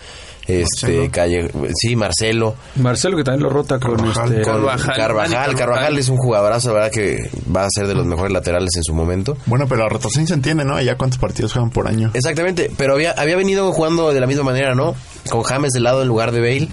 [0.49, 2.55] este Calle, sí, Marcelo.
[2.77, 5.55] Marcelo que también lo rota con Carvajal, este con Carvajal, Carvajal, Carvajal.
[5.55, 8.83] Carvajal es un jugadorazo, la verdad que va a ser de los mejores laterales en
[8.83, 9.37] su momento.
[9.47, 10.81] Bueno, pero la rotación se entiende, ¿no?
[10.81, 12.11] Ya cuántos partidos juegan por año.
[12.15, 14.95] Exactamente, pero había, había venido jugando de la misma manera, ¿no?
[15.29, 16.69] Con James del lado en lugar de Bale,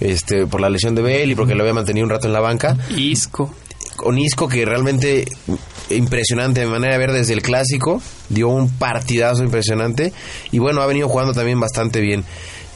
[0.00, 2.40] este, por la lesión de Bale y porque lo había mantenido un rato en la
[2.40, 2.76] banca.
[2.96, 3.54] Isco.
[3.96, 5.24] Con Isco que realmente
[5.90, 10.12] impresionante de manera de ver desde el clásico, dio un partidazo impresionante
[10.50, 12.24] y bueno, ha venido jugando también bastante bien.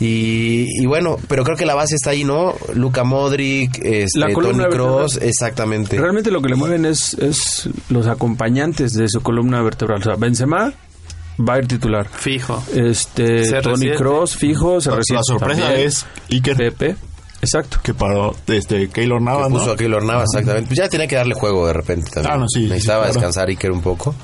[0.00, 2.54] Y, y bueno, pero creo que la base está ahí, ¿no?
[2.74, 5.98] Luca Modric, este, La columna Tony Cross, exactamente.
[5.98, 10.00] Realmente lo que le mueven es, es los acompañantes de su columna vertebral.
[10.00, 10.72] O sea, Benzema
[11.46, 12.08] va a ir titular.
[12.08, 12.62] Fijo.
[12.74, 13.62] Este, CR7.
[13.62, 15.86] Tony Cross, fijo, se La, recibe la sorpresa también.
[15.88, 16.96] es Iker, Pepe.
[17.40, 17.78] Exacto.
[17.82, 19.58] que paró desde Keylor que Navas, ¿no?
[19.58, 20.68] puso a Keylor Navas, exactamente.
[20.68, 22.34] Pues ya tenía que darle juego de repente también.
[22.34, 23.14] Ah, no, sí, sí, Necesitaba claro.
[23.14, 24.14] descansar Iker un poco.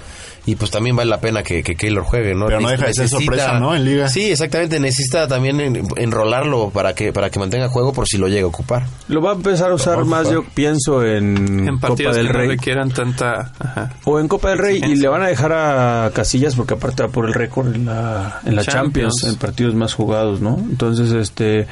[0.46, 2.44] Y pues también vale la pena que, que Keylor juegue, ¿no?
[2.46, 3.74] Pero no deja de ser sorpresa, ¿no?
[3.74, 4.09] En Liga.
[4.09, 4.78] Sí, exactamente.
[4.78, 8.48] Necesita también en- enrolarlo para que, para que mantenga juego por si lo llega a
[8.48, 8.85] ocupar.
[9.09, 10.44] Lo va a empezar a usar más, ocupar.
[10.44, 12.48] yo pienso, en, En Copa del que no Rey.
[12.48, 13.52] requieran tanta...
[13.59, 13.94] Ajá.
[14.04, 17.09] O en Copa del Rey y le van a dejar a Casillas porque aparte va
[17.09, 19.14] por el récord en la, en la Champions.
[19.20, 19.24] Champions.
[19.24, 20.59] en partidos más jugados, ¿no?
[20.59, 21.66] Entonces, este,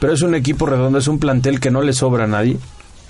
[0.00, 2.58] pero es un equipo redondo, es un plantel que no le sobra a nadie,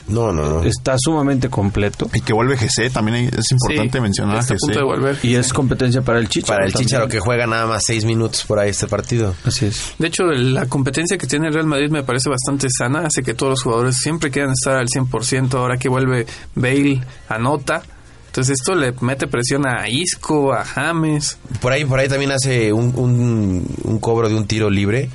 [0.09, 0.63] No, no, no.
[0.63, 4.79] está sumamente completo Y que vuelve GC, también es importante Sí, mencionar está a punto
[4.79, 4.87] de GC.
[4.87, 5.19] volver.
[5.23, 6.55] y es competencia para el Chicharo.
[6.55, 6.89] Para el también.
[6.89, 9.35] Chicharo que juega nada más seis minutos por ahí este partido.
[9.45, 9.95] Así es.
[9.99, 13.01] De hecho, la competencia que tiene el Real Madrid me parece bastante sana.
[13.07, 15.55] Hace que todos los jugadores siempre quieran estar al 100%.
[15.55, 17.83] Ahora que vuelve Bale, anota.
[18.27, 21.39] Entonces esto le mete presión a Isco, a James.
[21.61, 25.09] Por ahí, por ahí también hace un, un, un cobro de un tiro libre.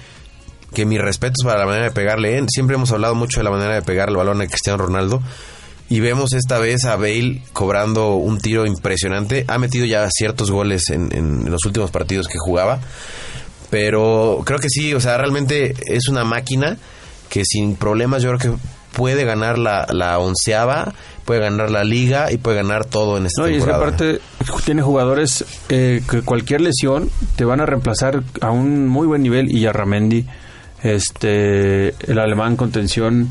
[0.74, 2.38] Que mis respetos para la manera de pegarle.
[2.38, 2.46] ¿eh?
[2.50, 5.22] Siempre hemos hablado mucho de la manera de pegar el balón a Cristiano Ronaldo.
[5.90, 9.44] Y vemos esta vez a Bale cobrando un tiro impresionante.
[9.50, 12.80] Ha metido ya ciertos goles en, en los últimos partidos que jugaba.
[13.70, 16.78] Pero creo que sí, o sea, realmente es una máquina
[17.30, 22.32] que sin problemas yo creo que puede ganar la, la onceava, puede ganar la liga
[22.32, 23.94] y puede ganar todo en esta No, y es que temporada.
[23.96, 24.22] aparte
[24.66, 29.50] tiene jugadores eh, que cualquier lesión te van a reemplazar a un muy buen nivel
[29.50, 30.26] y a Ramendi,
[30.84, 33.30] este, el alemán con tensión,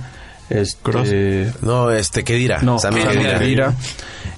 [0.49, 1.53] este.
[1.63, 2.61] No, este, ¿qué dirá?
[2.63, 3.39] no, Sami Sami Khedira.
[3.39, 3.75] Khedira,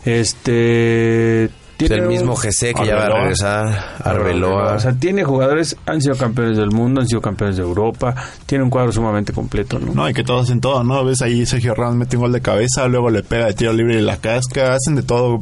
[0.05, 4.75] este, tiene el mismo GC que ya va a regresar, Arbeloa.
[4.75, 8.15] O sea, tiene jugadores, han sido campeones del mundo, han sido campeones de Europa,
[8.47, 9.93] tiene un cuadro sumamente completo, ¿no?
[9.93, 11.05] No, y que todos hacen todo, ¿no?
[11.05, 13.97] Ves ahí Sergio Ramos mete un gol de cabeza, luego le pega de tiro libre
[13.97, 15.41] de la casca, hacen de todo.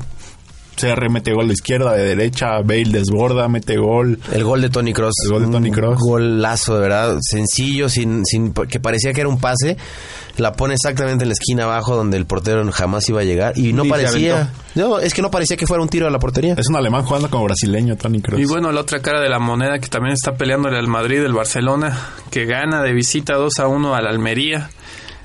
[0.80, 4.18] CR mete gol de izquierda, de derecha, Bale desborda, mete gol.
[4.32, 5.14] El gol de Tony Cross.
[5.24, 5.98] El gol de Tony Kroos.
[5.98, 7.18] Golazo, de verdad.
[7.20, 9.76] Sencillo, sin, sin que parecía que era un pase.
[10.36, 13.58] La pone exactamente en la esquina abajo donde el portero jamás iba a llegar.
[13.58, 14.52] Y no Ni parecía.
[14.74, 16.54] No, es que no parecía que fuera un tiro a la portería.
[16.56, 18.40] Es un alemán jugando como brasileño, Tony Kroos.
[18.40, 21.32] Y bueno, la otra cara de la moneda que también está peleándole al Madrid, el
[21.32, 21.98] Barcelona,
[22.30, 24.70] que gana de visita 2 a 1 al Almería.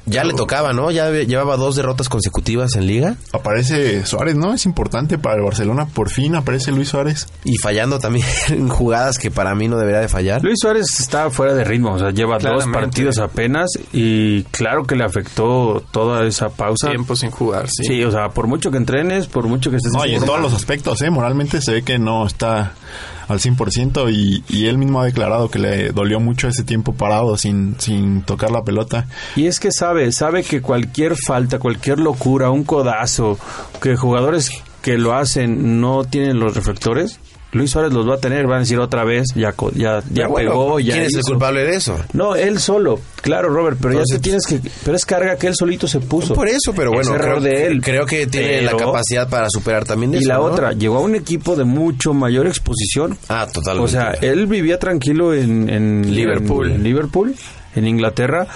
[0.06, 0.91] Ya le tocaba, ¿no?
[0.91, 3.15] Ya llevaba dos derrotas consecutivas en liga.
[3.34, 4.54] Aparece Suárez, ¿no?
[4.54, 5.88] Es importante para el Barcelona.
[5.88, 7.28] Por fin aparece Luis Suárez.
[7.44, 10.44] Y fallando también en jugadas que para mí no debería de fallar.
[10.44, 14.96] Luis Suárez está fuera de ritmo, o sea, lleva dos partidos apenas y claro que
[14.96, 16.89] le afectó toda esa pausa.
[16.89, 17.86] Tiempo sin jugar, sí.
[17.86, 20.39] Sí, o sea, por mucho que entrenes, por mucho que estés No, y en todos
[20.39, 21.10] los aspectos, ¿eh?
[21.10, 22.74] Moralmente se ve que no está
[23.28, 27.38] al 100% y, y él mismo ha declarado que le dolió mucho ese tiempo parado
[27.38, 29.08] sin, sin tocar la pelota.
[29.36, 33.38] Y es que sabe, sabe que cualquier falta, cualquier locura, un codazo,
[33.82, 34.50] que jugadores
[34.82, 37.20] que lo hacen no tienen los reflectores,
[37.56, 40.52] Luis Suárez los va a tener, van a decir otra vez, ya, ya, ya bueno,
[40.52, 41.98] pegó, ya ¿Quién es el culpable de eso?
[42.13, 44.70] No, él solo, claro, Robert, pero Entonces, ya te tienes que...
[44.84, 46.34] Pero es carga que él solito se puso.
[46.34, 47.82] Por eso, pero Es bueno, error creo, de él.
[47.82, 50.44] creo que tiene la capacidad para superar también Y eso, la ¿no?
[50.44, 53.18] otra, llegó a un equipo de mucho mayor exposición.
[53.30, 53.86] Ah, totalmente.
[53.86, 56.72] O sea, él vivía tranquilo en, en Liverpool.
[56.72, 57.36] En, Liverpool,
[57.76, 58.48] en Inglaterra.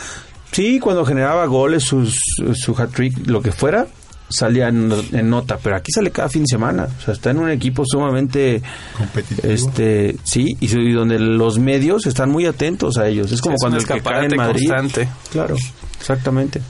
[0.52, 2.18] Sí, cuando generaba goles, sus,
[2.54, 3.88] su hat-trick, lo que fuera,
[4.30, 5.58] salía en, en nota.
[5.62, 6.88] Pero aquí sale cada fin de semana.
[6.98, 8.62] O sea, está en un equipo sumamente...
[8.98, 9.48] Competitivo.
[9.48, 13.32] Este, sí, y, y donde los medios están muy atentos a ellos.
[13.32, 14.68] Es como Es cuando el que cae en Madrid.
[14.70, 15.10] constante.
[15.32, 15.56] Claro,
[16.00, 16.62] exactamente.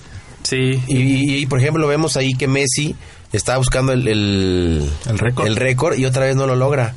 [0.43, 0.81] Sí.
[0.87, 2.95] Y, y, por ejemplo, vemos ahí que Messi
[3.31, 5.47] está buscando el, el, El récord.
[5.47, 6.95] el récord y otra vez no lo logra.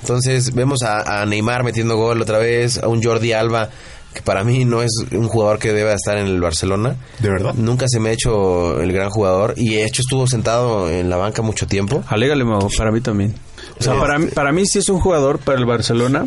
[0.00, 3.70] Entonces vemos a, a Neymar metiendo gol otra vez, a un Jordi Alba,
[4.14, 6.96] que para mí no es un jugador que debe estar en el Barcelona.
[7.18, 7.52] ¿De verdad?
[7.54, 11.16] Nunca se me ha hecho el gran jugador y de hecho estuvo sentado en la
[11.16, 12.02] banca mucho tiempo.
[12.06, 13.34] Alégale, Mau, para mí también.
[13.78, 16.26] O sea, para, mí- para mí sí es un jugador para el Barcelona.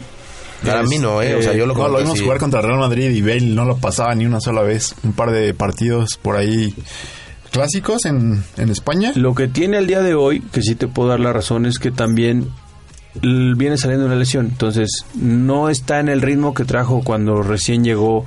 [0.65, 1.35] Para mí no, ¿eh?
[1.35, 3.77] O sea, yo lo No, lo vimos jugar contra Real Madrid y Bale no lo
[3.77, 4.93] pasaba ni una sola vez.
[5.03, 6.73] Un par de partidos por ahí
[7.51, 9.11] clásicos en, en España.
[9.15, 11.79] Lo que tiene el día de hoy, que sí te puedo dar la razón, es
[11.79, 12.49] que también
[13.21, 14.47] viene saliendo una lesión.
[14.47, 18.25] Entonces, no está en el ritmo que trajo cuando recién llegó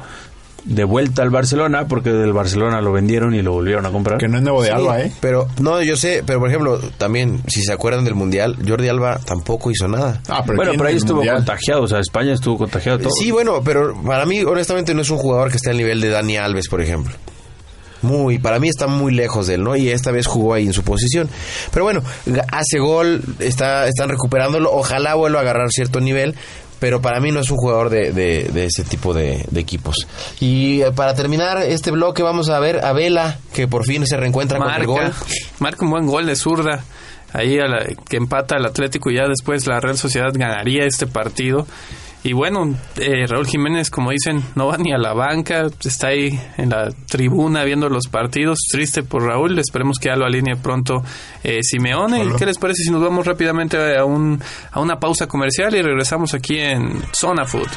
[0.64, 4.18] de vuelta al Barcelona, porque del Barcelona lo vendieron y lo volvieron a comprar.
[4.18, 5.12] Que no es nuevo de Sí, Alba, ¿eh?
[5.20, 9.18] Pero, no, yo sé, pero por ejemplo, también, si se acuerdan del Mundial, Jordi Alba
[9.24, 10.20] tampoco hizo nada.
[10.28, 11.36] Ah, bueno, ¿quién pero ahí estuvo Mundial?
[11.36, 13.10] contagiado, o sea, España estuvo contagiado todo.
[13.18, 16.10] Sí, bueno, pero para mí, honestamente, no es un jugador que esté al nivel de
[16.10, 17.14] Dani Alves, por ejemplo.
[18.02, 19.76] Muy, para mí está muy lejos de él, ¿no?
[19.76, 21.28] Y esta vez jugó ahí en su posición.
[21.72, 22.02] Pero bueno,
[22.50, 24.70] hace gol, está, están recuperándolo.
[24.72, 26.34] Ojalá vuelva a agarrar cierto nivel.
[26.78, 30.06] Pero para mí no es un jugador de, de- de ese tipo de, de equipos.
[30.40, 34.16] Y eh, para terminar este bloque vamos a ver a Vela, que por fin se
[34.16, 35.02] reencuentra con el gol.
[35.02, 35.18] Marca,
[35.58, 36.82] marca un buen gol de zurda.
[37.34, 41.06] Ahí a la- que empata el Atlético y ya después la Real Sociedad ganaría este
[41.06, 41.66] partido.
[42.22, 46.38] Y bueno, eh, Raúl Jiménez, como dicen, no va ni a la banca, está ahí
[46.58, 48.58] en la tribuna viendo los partidos.
[48.70, 51.02] Triste por Raúl, esperemos que ya lo alinee pronto
[51.42, 52.24] eh, Simeone.
[52.24, 54.38] ¿Y ¿Qué les parece si nos vamos rápidamente a, un,
[54.70, 57.68] a una pausa comercial y regresamos aquí en Zona Food?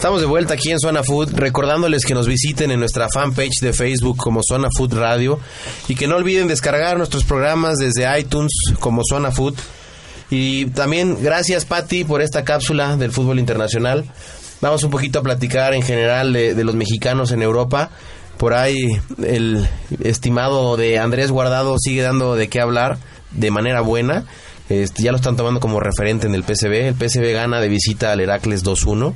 [0.00, 3.74] Estamos de vuelta aquí en Zona Food, recordándoles que nos visiten en nuestra fanpage de
[3.74, 5.38] Facebook como Zona Food Radio
[5.88, 9.56] y que no olviden descargar nuestros programas desde iTunes como Zona Food.
[10.30, 14.06] Y también gracias Patti por esta cápsula del fútbol internacional.
[14.62, 17.90] Vamos un poquito a platicar en general de, los mexicanos en Europa.
[18.38, 18.88] Por ahí
[19.22, 19.68] el
[20.02, 22.96] estimado de Andrés Guardado sigue dando de qué hablar
[23.32, 24.24] de manera buena.
[24.70, 26.72] Este, ya lo están tomando como referente en el PSV.
[26.88, 29.12] El PSV gana de visita al Heracles 2-1.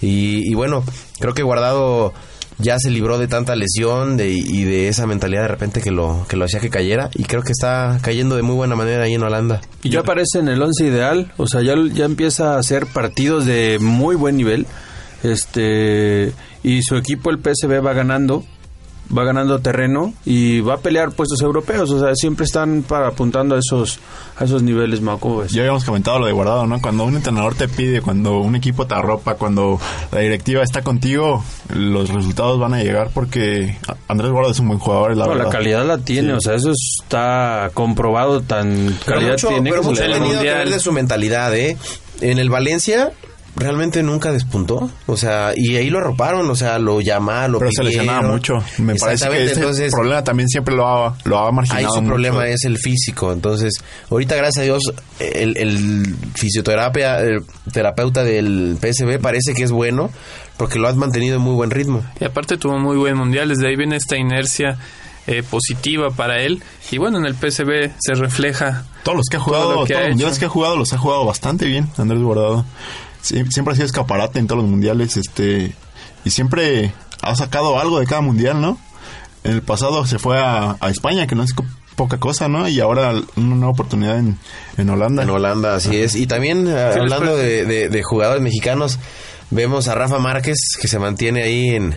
[0.00, 0.84] Y, y bueno,
[1.18, 2.12] creo que Guardado
[2.58, 6.26] ya se libró de tanta lesión de, y de esa mentalidad de repente que lo,
[6.28, 7.10] que lo hacía que cayera.
[7.14, 9.60] Y creo que está cayendo de muy buena manera ahí en Holanda.
[9.82, 13.44] Y ya aparece en el once ideal, o sea, ya, ya empieza a hacer partidos
[13.46, 14.66] de muy buen nivel.
[15.22, 16.32] Este
[16.62, 18.44] y su equipo el PSV va ganando,
[19.16, 23.54] va ganando terreno y va a pelear puestos europeos, o sea, siempre están para apuntando
[23.54, 23.98] a esos
[24.38, 25.52] a esos niveles, Mau, ¿cómo ves?
[25.52, 26.80] Ya habíamos comentado lo de guardado, ¿no?
[26.82, 29.80] Cuando un entrenador te pide, cuando un equipo te arropa, cuando
[30.12, 31.42] la directiva está contigo,
[31.74, 35.48] los resultados van a llegar porque Andrés Guardado es un buen jugador, la No, la
[35.48, 36.36] calidad la tiene, Sí.
[36.36, 40.20] o sea, eso está comprobado, tan Pero calidad mucho, tiene pero que se mucho que
[40.34, 40.58] Mundial.
[40.58, 41.76] ver de su mentalidad, ¿eh?
[42.20, 43.12] En el Valencia
[43.56, 44.90] realmente nunca despuntó.
[45.06, 48.54] O sea, y ahí lo arroparon, o sea, lo llamaron, lo Pero se lesionaba mucho.
[48.78, 49.92] Me parece que ese entonces...
[49.92, 52.08] problema también siempre lo ha, lo ha marginado Ahí su mucho.
[52.08, 53.32] problema es el físico.
[53.32, 57.42] Entonces, ahorita, gracias a Dios, el, el fisioterapia, el
[57.72, 60.10] terapeuta del PSV parece que es bueno
[60.56, 62.02] porque lo has mantenido en muy buen ritmo.
[62.20, 64.78] Y aparte tuvo muy buen mundial, desde ahí viene esta inercia
[65.26, 66.62] eh, positiva para él.
[66.90, 69.92] Y bueno, en el PSV se refleja Todos los que ha Todo jugado, lo que
[69.92, 72.64] todos ha los mundiales que ha jugado, los ha jugado bastante bien, Andrés Guardado.
[73.26, 75.74] Siempre ha sido escaparate en todos los mundiales, este,
[76.24, 78.78] y siempre ha sacado algo de cada mundial, ¿no?
[79.44, 81.52] En el pasado se fue a, a España, que no es
[81.94, 82.68] poca cosa, ¿no?
[82.68, 84.38] Y ahora una nueva oportunidad en,
[84.76, 85.22] en Holanda.
[85.22, 86.14] En Holanda, así es.
[86.14, 88.98] Y también, eh, Sí, hablando de, de- de jugadores mexicanos,
[89.50, 91.96] vemos a Rafa Márquez que se mantiene ahí en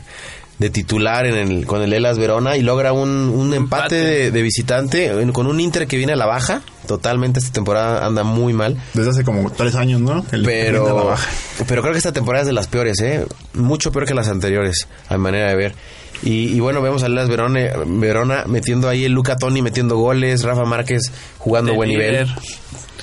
[0.60, 3.95] de titular en el, con el Elas Verona y logra un, un empate, Empate.
[3.95, 6.62] De, de visitante con un Inter que viene a la baja.
[6.86, 8.78] Totalmente esta temporada anda muy mal.
[8.93, 10.26] Desde hace como tres años, ¿no?
[10.32, 11.30] El- viene a la Pero, baja.
[11.67, 13.26] pero creo que esta temporada es de las peores, ¿eh?
[13.54, 15.76] Mucho peor que las anteriores, a mi manera de ver.
[16.24, 20.43] Y, y bueno, vemos a Elas Verona, Verona metiendo ahí el Luca Toni metiendo goles,
[20.43, 21.04] Rafa Márquez
[21.38, 22.26] jugando a de buen líder.
[22.28, 22.36] nivel.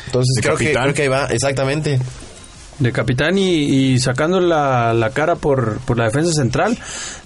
[0.07, 1.99] Entonces creo que, creo que ahí va, exactamente.
[2.79, 6.79] De capitán y, y sacando la, la cara por, por la defensa central.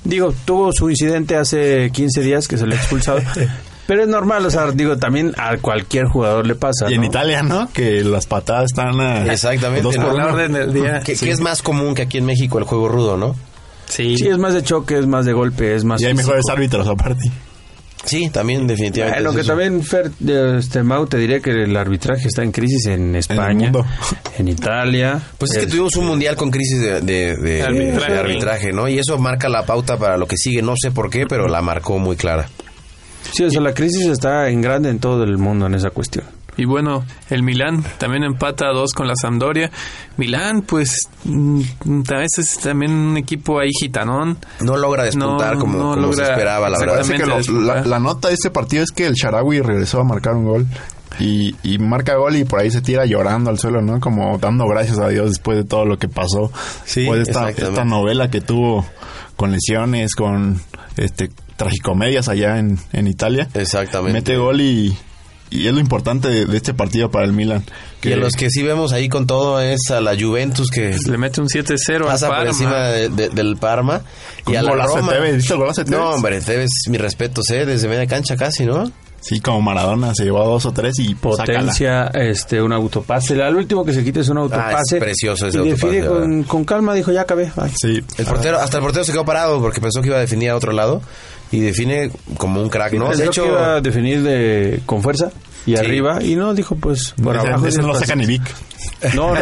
[0.04, 3.20] Digo, tuvo su incidente hace 15 días que se le ha expulsado.
[3.86, 6.88] pero es normal, o sea, digo, también a cualquier jugador le pasa.
[6.90, 7.06] Y en ¿no?
[7.08, 7.68] Italia, ¿no?
[7.72, 9.32] Que las patadas están a...
[9.32, 10.06] Exactamente, Dos ¿no?
[10.06, 11.00] por la orden del día.
[11.04, 13.34] Que, que es más común que aquí en México el juego rudo, ¿no?
[13.86, 14.16] Sí.
[14.16, 16.00] Sí, es más de choque, es más de golpe, es más.
[16.00, 16.28] Y hay físico.
[16.28, 17.30] mejores árbitros aparte.
[18.04, 19.18] Sí, también definitivamente.
[19.22, 19.48] Bueno, es que eso.
[19.50, 20.10] también, Fer,
[20.58, 23.70] este, Mau, te diré que el arbitraje está en crisis en España,
[24.38, 25.20] en Italia.
[25.38, 28.12] Pues es que Es- tuvimos un mundial con crisis de, de- de- Arbitraje.
[28.12, 28.88] de arbitraje, ¿no?
[28.88, 30.62] Y eso marca la pauta para lo que sigue.
[30.62, 32.48] No sé por qué, pero la marcó muy clara.
[33.32, 36.24] Sí, o sea, la crisis está en grande en todo el mundo en esa cuestión.
[36.60, 39.70] Y bueno, el Milán también empata a dos con la Sampdoria.
[40.18, 41.60] Milán, pues, mm,
[42.12, 44.36] a veces también un equipo ahí gitanón.
[44.60, 47.02] No logra despuntar No, como, no como se esperaba, la verdad.
[47.06, 50.34] Que lo- la, la nota de este partido es que el Sharawi regresó a marcar
[50.34, 50.66] un gol.
[51.18, 53.98] Y, y marca gol y por ahí se tira llorando al suelo, ¿no?
[53.98, 56.52] Como dando gracias a Dios después de todo lo que pasó.
[56.84, 58.84] Sí, Después de esta, esta novela que tuvo
[59.36, 60.60] con lesiones, con
[60.98, 63.48] este tragicomedias allá en, en Italia.
[63.54, 64.12] Exactamente.
[64.12, 64.96] Mete gol y,
[65.50, 67.64] y es lo importante de, de este partido para el Milan.
[68.02, 71.18] Y a los que sí vemos ahí con todo es a la Juventus que Le
[71.18, 72.50] mete un 7-0 al pasa por Parma.
[72.50, 74.00] encima de- de- del Parma
[74.46, 75.12] y a la golazo de Roma.
[75.12, 76.00] Tevez, ¿viste el golazo de Tevez?
[76.00, 77.66] No, hombre, Tevez, mi respeto, ¿eh?
[77.66, 78.90] Desde media cancha casi, ¿no?
[79.22, 81.20] Sí, como Maradona, se llevó a dos o tres y sácala.
[81.20, 83.34] Potencia, este, un autopase.
[83.34, 84.96] El último que se quite es un autopase.
[84.96, 86.46] Ah, precioso ese y define autopase, con, ¿verdad?
[86.48, 87.52] con calma, dijo, ya acabé.
[87.54, 87.70] bye.
[87.78, 90.48] Sí, El portero, hasta el portero se quedó parado porque pensó que iba a definir
[90.48, 91.02] a otro lado
[91.52, 93.14] y define como un crack, ¿no?
[93.14, 95.30] De hecho, iba a definir de, con fuerza
[95.66, 96.22] y arriba.
[96.22, 97.66] Y no, dijo, pues, por Ese- abajo.
[97.66, 98.42] ese no lo saca ni Vic.
[99.14, 99.40] No, no.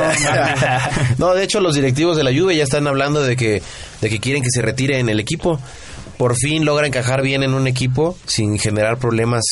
[1.19, 3.63] no, de hecho los directivos de la Juve ya están hablando de que
[4.01, 5.61] de que quieren que se retire en el equipo.
[6.17, 9.45] Por fin logra encajar bien en un equipo sin generar problemas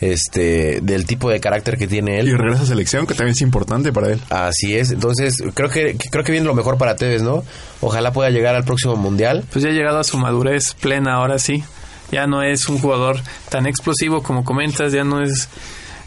[0.00, 2.36] este del tipo de carácter que tiene Y él.
[2.38, 4.20] regresa a selección, que también es importante para él.
[4.30, 4.90] Así es.
[4.90, 7.44] Entonces, creo que creo que viene lo mejor para Tevez, ¿no?
[7.80, 9.44] Ojalá pueda llegar al próximo mundial.
[9.52, 11.62] Pues ya ha llegado a su madurez plena ahora sí.
[12.12, 13.16] Ya no es un jugador
[13.48, 15.48] tan explosivo como comentas, ya no es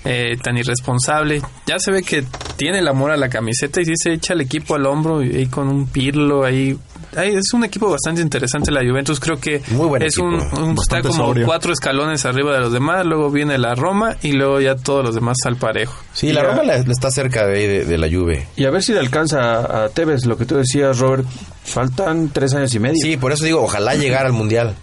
[0.06, 1.42] eh, tan irresponsable.
[1.66, 2.24] Ya se ve que
[2.58, 5.36] tiene el amor a la camiseta y sí se echa el equipo al hombro y
[5.36, 6.78] ahí con un pirlo ahí.
[7.18, 10.28] Ay, es un equipo bastante interesante la Juventus, creo que Muy buen es equipo.
[10.28, 11.46] un, un- está como sobrio.
[11.48, 15.16] cuatro escalones arriba de los demás, luego viene la Roma y luego ya todos los
[15.16, 15.96] demás al parejo.
[16.14, 16.48] Sí, la Ya.
[16.50, 18.48] Roma la- la está cerca de, ahí de, de la Juve.
[18.58, 21.26] Y a ver si le alcanza a Tevez, lo que tú decías, Robert.
[21.64, 22.98] Faltan tres años y medio.
[23.02, 24.76] Sí, por eso digo, ojalá llegar al mundial.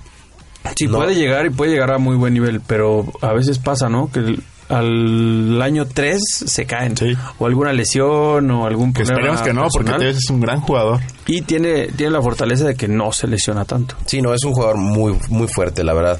[0.76, 0.98] Sí, No.
[0.98, 4.10] puede llegar y puede llegar a muy buen nivel, pero a veces pasa, ¿no?
[4.10, 6.96] Que el- al año 3 se caen.
[6.96, 7.14] Sí.
[7.38, 10.00] O alguna lesión o algún Que problema esperemos que no, porque personal.
[10.00, 11.00] Tevez es un gran jugador.
[11.26, 13.96] Y tiene, tiene la fortaleza de que no se lesiona tanto.
[14.06, 16.18] Sí, no, es un jugador muy, muy fuerte, la verdad.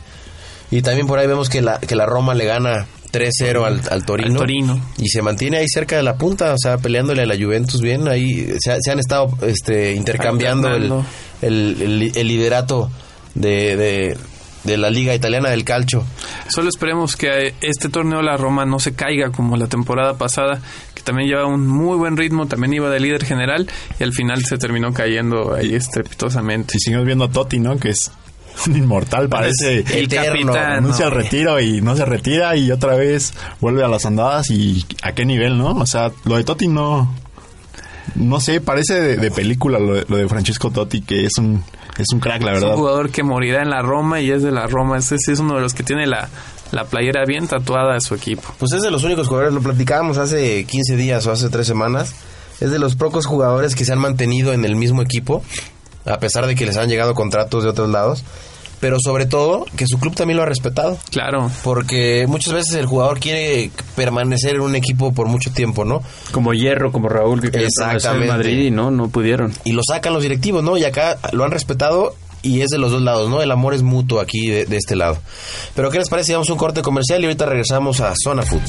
[0.70, 4.05] Y también por ahí vemos que la, que la Roma le gana 3-0 al, al
[4.05, 4.30] Torino.
[4.32, 4.80] Al Torino.
[4.99, 8.07] Y se mantiene ahí cerca de la punta, o sea, peleándole a la Juventus bien.
[8.09, 10.93] Ahí se, ha- se han estado este, intercambiando el,
[11.43, 12.90] el, el- el liderato
[13.34, 14.18] de, de,
[14.64, 16.04] de la Liga Italiana del Calcio.
[16.48, 20.60] Solo esperemos que este torneo la Roma no se caiga como la temporada pasada,
[20.94, 24.44] que también lleva un muy buen ritmo, también iba de líder general y al final
[24.44, 26.74] se terminó cayendo ahí estrepitosamente.
[26.74, 27.78] Si seguimos viendo a Totti, ¿no?
[27.78, 28.10] Que es
[28.66, 29.80] un inmortal, parece.
[29.80, 30.72] el eterno, capitán.
[30.78, 34.84] Anuncia el retiro y no se retira y otra vez vuelve a las andadas y
[35.02, 35.72] a qué nivel, ¿no?
[35.72, 37.22] O sea, lo de Totti no...
[38.14, 41.62] No sé, parece de, de película lo de, lo de Francesco Totti, que es un,
[41.98, 42.76] es un crack, la Es un verdad.
[42.76, 44.98] jugador que morirá en la Roma y es de la Roma.
[44.98, 46.28] Ese sí es uno de los que tiene la,
[46.72, 48.42] la playera bien tatuada de su equipo.
[48.59, 52.14] Pues es de los únicos jugadores, lo platicábamos hace 15 días o hace 3 semanas.
[52.61, 55.42] Es de los pocos jugadores que se han mantenido en el mismo equipo,
[56.05, 58.24] a pesar de que les han llegado contratos de otros lados.
[58.83, 60.99] Pero sobre todo, que su club también lo ha respetado.
[61.12, 66.03] Claro, Porque muchas veces el jugador quiere permanecer en un equipo por mucho tiempo, ¿no?
[66.33, 68.33] Como Hierro, como Raúl, que permanecer en Exactamente.
[68.33, 69.53] Madrid y no, no pudieron.
[69.62, 70.76] Y lo sacan los directivos, ¿no?
[70.76, 73.41] Y acá lo han respetado y es de los dos lados, ¿no?
[73.41, 75.16] El amor es mutuo aquí de, de este lado.
[75.76, 76.33] Pero ¿qué les parece?
[76.33, 78.62] Damos un corte comercial y ahorita regresamos a Zona Food.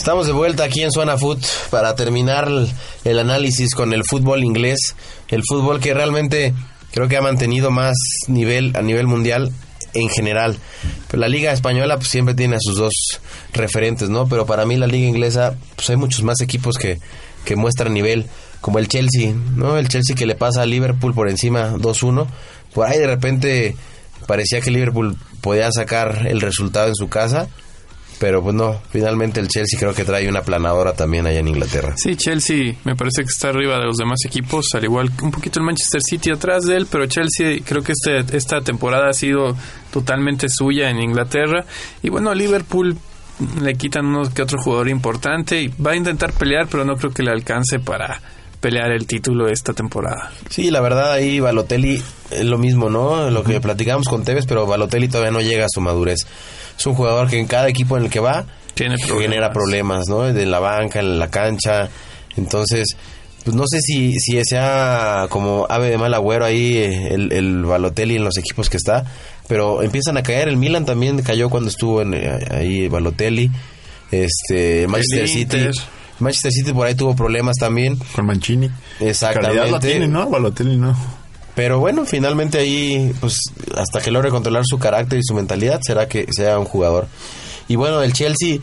[0.00, 2.72] Estamos de vuelta aquí en Zona Food para terminar el,
[3.04, 4.96] el análisis con el fútbol inglés,
[5.28, 6.54] el fútbol que realmente
[6.90, 9.52] creo que ha mantenido más nivel a nivel mundial
[9.92, 10.56] en general.
[11.06, 12.94] Pero la liga española pues, siempre tiene a sus dos
[13.52, 14.26] referentes, ¿no?
[14.26, 16.98] Pero para mí la liga inglesa pues hay muchos más equipos que,
[17.44, 18.24] que muestran nivel,
[18.62, 19.76] como el Chelsea, ¿no?
[19.76, 22.26] El Chelsea que le pasa a Liverpool por encima 2-1.
[22.72, 23.76] Por ahí de repente
[24.26, 27.50] parecía que Liverpool podía sacar el resultado en su casa.
[28.20, 31.94] Pero pues no, finalmente el Chelsea creo que trae una planadora también allá en Inglaterra.
[31.96, 35.30] sí, Chelsea me parece que está arriba de los demás equipos, al igual que un
[35.30, 39.14] poquito el Manchester City atrás de él, pero Chelsea creo que este, esta temporada ha
[39.14, 39.56] sido
[39.90, 41.64] totalmente suya en Inglaterra.
[42.02, 42.98] Y bueno, Liverpool
[43.62, 47.12] le quitan uno que otro jugador importante y va a intentar pelear, pero no creo
[47.12, 48.20] que le alcance para
[48.60, 50.30] pelear el título esta temporada.
[50.48, 53.30] Sí, la verdad ahí Balotelli es lo mismo, ¿no?
[53.30, 56.26] Lo que platicamos con Tevez, pero Balotelli todavía no llega a su madurez.
[56.78, 58.44] Es un jugador que en cada equipo en el que va
[58.74, 59.22] Tiene problemas.
[59.22, 60.22] genera problemas, ¿no?
[60.32, 61.88] De la banca, en la cancha.
[62.36, 62.96] Entonces,
[63.44, 67.64] pues no sé si, si sea como ave de mal agüero ahí eh, el, el
[67.64, 69.04] Balotelli en los equipos que está,
[69.48, 70.48] pero empiezan a caer.
[70.48, 73.50] El Milan también cayó cuando estuvo en, eh, ahí Balotelli.
[74.10, 75.68] Este, Manchester City.
[76.20, 77.96] Manchester City por ahí tuvo problemas también.
[78.14, 78.70] Con Mancini.
[79.00, 79.56] Exactamente.
[79.56, 80.28] Calidad la tiene, ¿no?
[80.28, 80.96] Balotelli no.
[81.54, 83.36] Pero bueno, finalmente ahí, pues
[83.76, 87.08] hasta que logre controlar su carácter y su mentalidad, será que sea un jugador.
[87.68, 88.58] Y bueno, el Chelsea,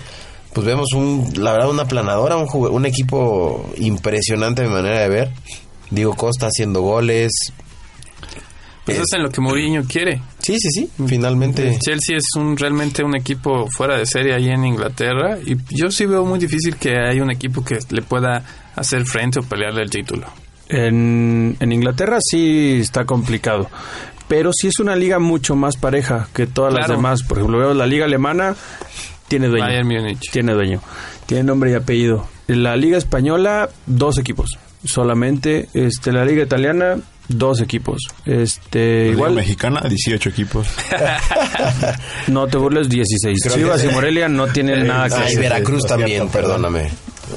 [0.54, 5.32] pues vemos un, la verdad, una planadora, un, un equipo impresionante de manera de ver.
[5.90, 7.32] Diego Costa haciendo goles.
[8.88, 10.22] Pues Es- es en lo que Mourinho quiere.
[10.40, 11.68] Sí, sí, sí, finalmente.
[11.68, 15.92] El Chelsea es un, realmente un equipo fuera de serie ahí en Inglaterra y yo
[15.92, 18.44] sí veo muy difícil que haya un equipo que le pueda
[18.76, 20.26] hacer frente o pelearle el título.
[20.70, 23.70] En, en Inglaterra sí está complicado.
[24.28, 27.24] Pero sí es una liga mucho más pareja que todas las demás.
[27.24, 28.56] Por ejemplo, veo la liga alemana,
[29.30, 29.66] tiene dueño.
[29.66, 30.32] Bayern Múnich.
[30.32, 30.82] Tiene dueño.
[31.26, 32.28] Tiene nombre y apellido.
[32.50, 34.58] En la liga española, dos equipos.
[34.84, 35.70] Solamente.
[35.74, 36.98] Este, la liga italiana,
[37.28, 38.00] dos equipos.
[38.26, 40.68] Este, La igual, Liga mexicana, 18 equipos.
[42.28, 43.40] no te burles, 16.
[43.44, 45.40] Creo Chivas que- y Morelia no tienen nada que Ay, hacer.
[45.40, 46.62] Veracruz es también, cierto, perdón.
[46.62, 46.92] perdóname.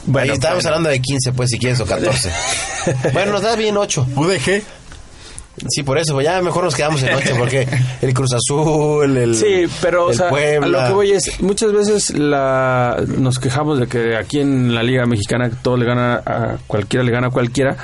[0.07, 0.77] Bueno, Ahí estábamos bueno.
[0.77, 2.31] hablando de 15, pues, si quieres, o 14.
[3.13, 4.07] bueno, nos da bien 8.
[4.17, 4.63] UDG.
[5.69, 7.67] Sí, por eso, pues ya mejor nos quedamos en 8, porque
[8.01, 9.35] el Cruz Azul, el.
[9.35, 10.67] Sí, pero o el sea, a Puebla.
[10.69, 15.05] lo que voy es, muchas veces la, nos quejamos de que aquí en la Liga
[15.07, 17.77] Mexicana todo le gana a cualquiera, le gana a cualquiera,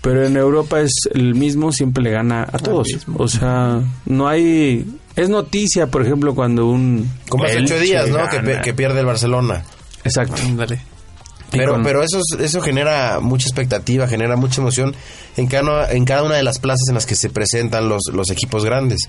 [0.00, 2.86] pero en Europa es el mismo, siempre le gana a todos.
[3.16, 4.86] O sea, no hay...
[5.16, 7.10] Es noticia, por ejemplo, cuando un...
[7.28, 8.18] Como hace 8 días, ¿no?
[8.62, 9.64] Que, pierde el Barcelona.
[10.04, 10.36] Exacto.
[10.54, 10.80] Dale.
[11.50, 14.94] Y Pero, con- pero eso, es- eso genera mucha expectativa, genera mucha emoción
[15.36, 18.30] en cada, en cada una de las plazas en las que se presentan los, los
[18.30, 19.00] equipos grandes.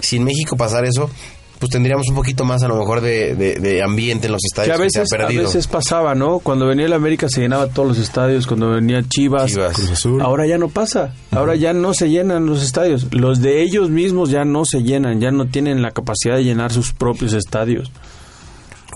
[0.00, 1.10] Si en México pasara eso,
[1.58, 4.46] pues tendríamos un poquito más a lo mejor de, de- de ambiente en los Que
[4.46, 5.42] estadios a que, veces, se ha a perdido.
[5.44, 6.38] veces pasaba, ¿no?
[6.38, 9.74] Cuando venía el América se llenaba todos los estadios, cuando venía Chivas, Chivas.
[9.74, 10.22] Cruz Azul.
[10.22, 13.12] Ahora ya no pasa, ahora ya no se llenan los estadios.
[13.12, 16.72] Los de ellos mismos ya no se llenan, ya no tienen la capacidad de llenar
[16.72, 17.90] sus propios estadios.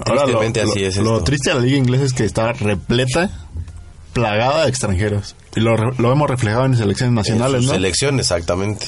[0.06, 2.52] Ahora, lo, Tristemente así lo- es lo triste de la liga inglesa es que está
[2.52, 3.30] repleta,
[4.12, 5.34] plagada de extranjeros.
[5.54, 7.74] Y lo, lo hemos reflejado en selecciones En nacionales, su ¿no?
[7.74, 8.86] selección, exactamente.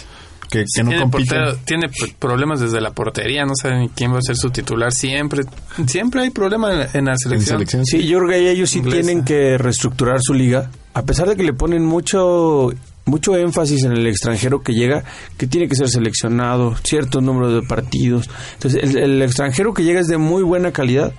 [0.50, 1.38] Que, que no tiene, compiten.
[1.38, 4.92] portero- tiene problemas desde la portería, no saben ni quién va a ser su titular.
[4.92, 5.42] Siempre
[5.86, 7.56] siempre hay problemas en, en la En selección.
[7.58, 9.02] selección, Sí, yo creo que ellos sí Inglesa.
[9.02, 12.72] tienen que reestructurar su liga, a pesar de que le ponen mucho
[13.06, 15.04] mucho énfasis en el extranjero que llega,
[15.36, 18.30] que tiene que ser seleccionado, cierto número de partidos.
[18.54, 21.12] Entonces, el, el extranjero que llega es de muy buena calidad,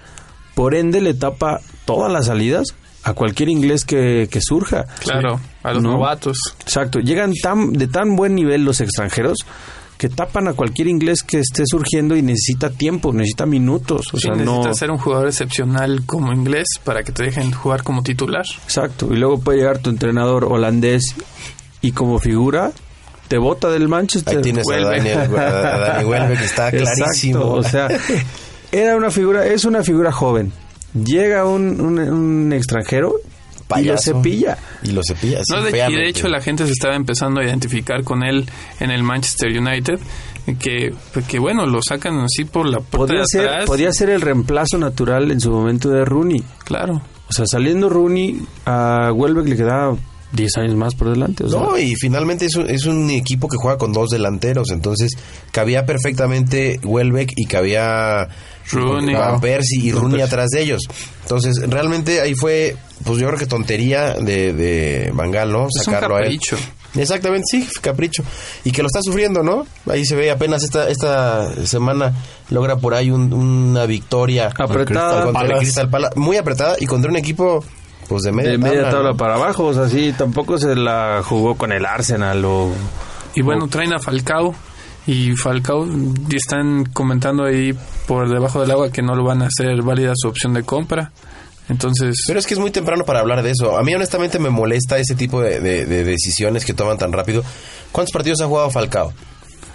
[0.56, 2.74] por ende le tapa todas las salidas
[3.06, 4.86] a cualquier inglés que, que surja.
[5.00, 5.94] Claro, a los No.
[5.94, 6.38] novatos.
[6.62, 9.38] Exacto, llegan tan de tan buen nivel los extranjeros
[9.98, 14.24] que tapan a cualquier inglés que esté surgiendo y necesita tiempo, necesita minutos, o Sí,
[14.24, 18.04] sea, no necesitas ser un jugador excepcional como inglés para que te dejen jugar como
[18.04, 18.44] titular.
[18.66, 21.16] Exacto, y luego puede llegar tu entrenador holandés
[21.82, 22.72] y como figura
[23.30, 24.38] te bota del Manchester.
[24.38, 27.40] Ahí tienes a a que está Exacto, clarísimo.
[27.52, 27.88] o sea,
[28.72, 30.52] era una figura, es una figura joven.
[31.04, 33.16] Llega un, un, un extranjero
[33.78, 34.58] y lo cepilla.
[34.84, 35.40] Y lo cepilla.
[35.50, 38.46] No, de, y de hecho la gente se estaba empezando a identificar con él
[38.80, 40.00] en el Manchester United,
[40.60, 40.94] que,
[41.28, 43.66] que bueno, lo sacan así por la puerta Podía de ser, atrás.
[43.66, 46.44] podía ser el reemplazo natural en su momento de Rooney.
[46.64, 47.02] Claro.
[47.28, 49.98] O sea, saliendo Rooney a Welbeck le quedaba
[50.34, 51.46] 10 años más por delante.
[51.46, 54.70] O sea, No, y finalmente es un, es un equipo que juega con dos delanteros,
[54.70, 55.12] entonces
[55.52, 58.28] cabía perfectamente Welbeck y cabía
[58.72, 59.16] Rooney.
[59.16, 60.82] Van Persie y Rooney atrás de ellos.
[61.24, 65.68] Entonces, realmente ahí fue, pues yo creo que tontería de, de Bangal, ¿no?
[65.68, 66.26] Es un Sacarlo a él.
[66.26, 66.58] capricho.
[66.96, 68.24] Exactamente, sí, capricho.
[68.64, 69.66] Y que lo está sufriendo, ¿no?
[69.92, 72.14] Ahí se ve apenas esta esta semana
[72.50, 75.26] logra por ahí un- una victoria Apretada.
[75.26, 75.60] contra el Palace.
[75.66, 77.64] Crystal Palace, muy apretada y contra un equipo
[78.08, 79.18] pues de media de media tabla, tabla ¿no?
[79.18, 79.66] para abajo.
[79.66, 82.72] O sea, sí, tampoco se la jugó con el Arsenal o...
[83.36, 84.56] Y bueno, traen a Falcao.
[85.08, 85.86] Y Falcao
[86.36, 87.74] están comentando ahí
[88.08, 91.12] por debajo del agua que no lo van a hacer válida su opción de compra.
[91.70, 93.78] Entonces, Pero es que es muy temprano para hablar de eso.
[93.78, 97.44] A mí honestamente me molesta ese tipo de, de- de decisiones que toman tan rápido.
[97.92, 99.14] ¿Cuántos partidos ha jugado Falcao?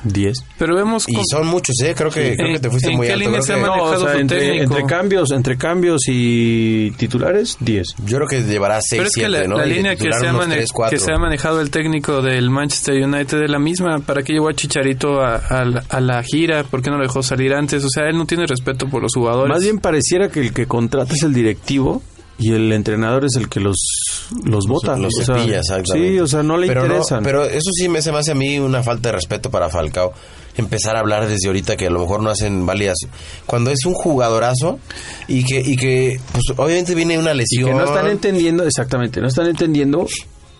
[0.04, 0.38] 10.
[0.58, 1.94] pero vemos Y son muchos, ¿eh?
[1.96, 3.24] Creo que, creo ¿En- que te fuiste muy qué alto.
[3.24, 6.90] línea Creo se que- ha manejado No, o sea, entre, entre cambios, entre cambios y
[6.92, 7.88] titulares, 10.
[8.04, 9.56] yo creo que llevará 6, Pero es que 7, la, ¿no?
[9.58, 10.98] la línea que se, ha unos mane- 3, 4.
[10.98, 13.98] que se ha manejado el técnico del Manchester United es la misma.
[14.00, 16.64] ¿Para qué llevó a Chicharito a, a la gira?
[16.64, 17.84] ¿Por qué no lo dejó salir antes?
[17.84, 19.52] O sea, él no tiene respeto por los jugadores.
[19.54, 22.02] Más bien pareciera que el que contrata es el directivo
[22.40, 23.76] y el entrenador es el que los,
[24.44, 24.96] los vota.
[24.96, 26.08] Los o sea, cepilla, exactamente.
[26.10, 27.22] Sí, o sea, no le pero interesan.
[27.22, 30.12] pero eso sí me se me hace a mí una falta de respeto para Falcao.
[30.56, 32.96] Empezar a hablar desde ahorita que a lo mejor no hacen válidas.
[33.46, 34.78] Cuando es un jugadorazo
[35.28, 37.70] y que, y que pues obviamente viene una y lesión.
[37.70, 40.06] que no están entendiendo, exactamente, no están entendiendo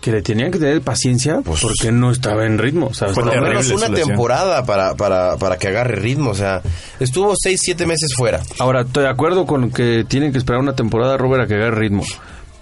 [0.01, 2.87] que le tenían que tener paciencia Pues- porque no estaba en ritmo.
[2.87, 6.31] O sea, por lo menos una temporada para, para, para que agarre ritmo.
[6.31, 6.61] O sea,
[6.99, 8.41] estuvo 6, 7 meses fuera.
[8.59, 11.79] Ahora, estoy de acuerdo con que tienen que esperar una temporada, Robert, a que agarre
[11.79, 12.03] ritmo.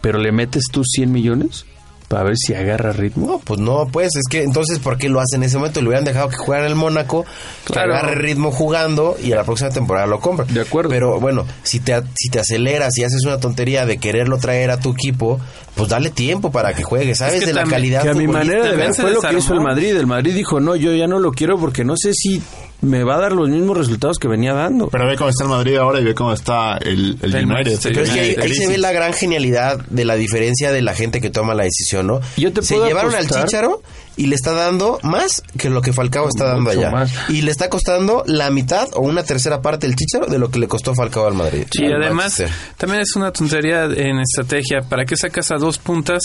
[0.02, 1.66] pero le metes tú 100 millones
[2.10, 3.28] para ver si agarra ritmo.
[3.28, 5.80] No, pues no, pues es que entonces, ¿por qué lo hacen en ese momento?
[5.80, 7.24] Le hubieran dejado que jugara en el Mónaco,
[7.66, 10.46] que agarre ritmo jugando y a la próxima temporada lo compra.
[10.46, 10.90] De acuerdo.
[10.90, 14.80] Pero bueno, si te, si te aceleras y haces una tontería de quererlo traer a
[14.80, 15.40] tu equipo,
[15.76, 17.40] pues dale tiempo para que juegue, ¿sabes?
[17.42, 19.54] que de la también- calidad Que a mi manera de ver fue lo que hizo
[19.54, 19.96] el Madrid.
[19.96, 22.42] El Madrid dijo, no, yo ya no lo quiero porque no sé si
[22.82, 24.88] me va a dar los mismos resultados que venía dando.
[24.90, 27.80] Pero ve cómo está el Madrid ahora y ve cómo está el, el, El United.
[27.84, 30.94] Pero es que ahí, ahí se ve la gran genialidad de la diferencia de la
[30.94, 32.20] gente que toma la decisión, ¿no?
[32.38, 33.82] Yo te se llevaron al Chicharo
[34.20, 36.92] y le está dando más que lo que Falcao está dando allá.
[36.92, 37.12] más.
[37.30, 40.60] Y le está costando la mitad o una tercera parte el Chicharo de lo que
[40.60, 41.66] le costó Falcao al Madrid.
[41.72, 42.50] Sí, Al además Manchester.
[42.78, 44.82] también es una tontería en estrategia.
[44.82, 46.22] ¿Para qué sacas a dos puntas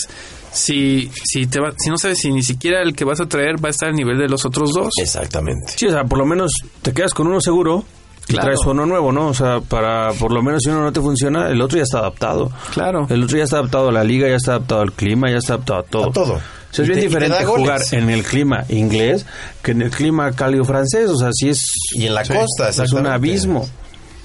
[0.51, 3.63] si si te va- si no sabes si ni siquiera el que vas a traer
[3.63, 4.89] va a estar al nivel de los otros dos?
[5.01, 5.73] Exactamente.
[5.77, 7.85] Sí, o sea, por lo menos te quedas con uno seguro
[8.27, 8.47] y Claro.
[8.47, 9.27] traes uno nuevo, ¿no?
[9.27, 11.99] O sea, para por lo menos si uno no te funciona, el otro ya está
[11.99, 12.51] adaptado.
[12.73, 13.05] Claro.
[13.09, 15.53] El otro ya está adaptado a la liga, ya está adaptado al clima, ya está
[15.53, 16.09] adaptado a todo.
[16.09, 16.41] A todo.
[16.81, 17.93] O sea, es bien te- diferente jugar goles.
[17.93, 19.25] en el clima inglés
[19.61, 21.09] que en el clima cálido francés.
[21.09, 21.63] O sea, sí es,
[21.93, 23.67] Y en la costa, es un abismo.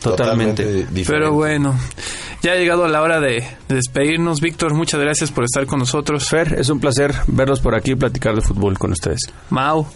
[0.02, 0.64] Totalmente.
[0.64, 1.04] diferente.
[1.06, 1.78] Pero bueno,
[2.42, 4.40] ya ha llegado la hora de, de despedirnos.
[4.40, 6.26] Víctor, muchas gracias por estar con nosotros.
[6.26, 9.20] Fer, es un placer verlos por aquí y platicar de fútbol con ustedes.
[9.50, 9.86] Mau,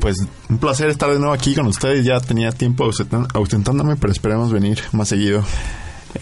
[0.00, 0.16] Pues
[0.48, 2.04] un placer estar de nuevo aquí con ustedes.
[2.04, 2.88] Ya tenía tiempo
[3.34, 5.42] ausentándome, pero esperemos venir más seguido.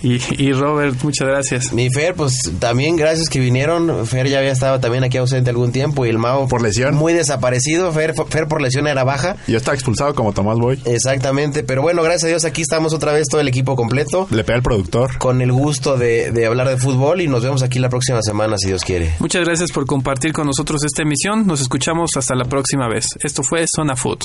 [0.03, 1.73] Y, y Robert, muchas gracias.
[1.73, 4.07] Mi Fer, pues también gracias que vinieron.
[4.07, 6.95] Fer ya había estado también aquí ausente algún tiempo y el Mao Por lesión.
[6.95, 7.93] muy desaparecido.
[7.93, 9.37] Fer, Fer por lesión era baja.
[9.47, 10.81] Yo estaba expulsado como Tomás Boy.
[10.85, 14.27] Exactamente, pero bueno, gracias a Dios aquí estamos otra vez todo el equipo completo.
[14.31, 15.19] Le pega al productor.
[15.19, 18.57] Con el gusto de, de hablar de fútbol y nos vemos aquí la próxima semana
[18.59, 19.15] si Dios quiere.
[19.19, 21.47] Muchas gracias por compartir con nosotros esta emisión.
[21.47, 23.07] Nos escuchamos hasta la próxima vez.
[23.23, 24.25] Esto fue Zona Food.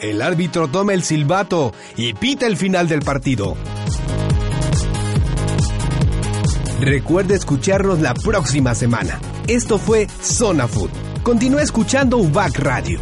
[0.00, 3.56] El árbitro toma el silbato y pita el final del partido.
[6.80, 9.20] Recuerde escucharnos la próxima semana.
[9.48, 10.90] Esto fue Zona Food.
[11.24, 13.00] Continúa escuchando UBAC Radio.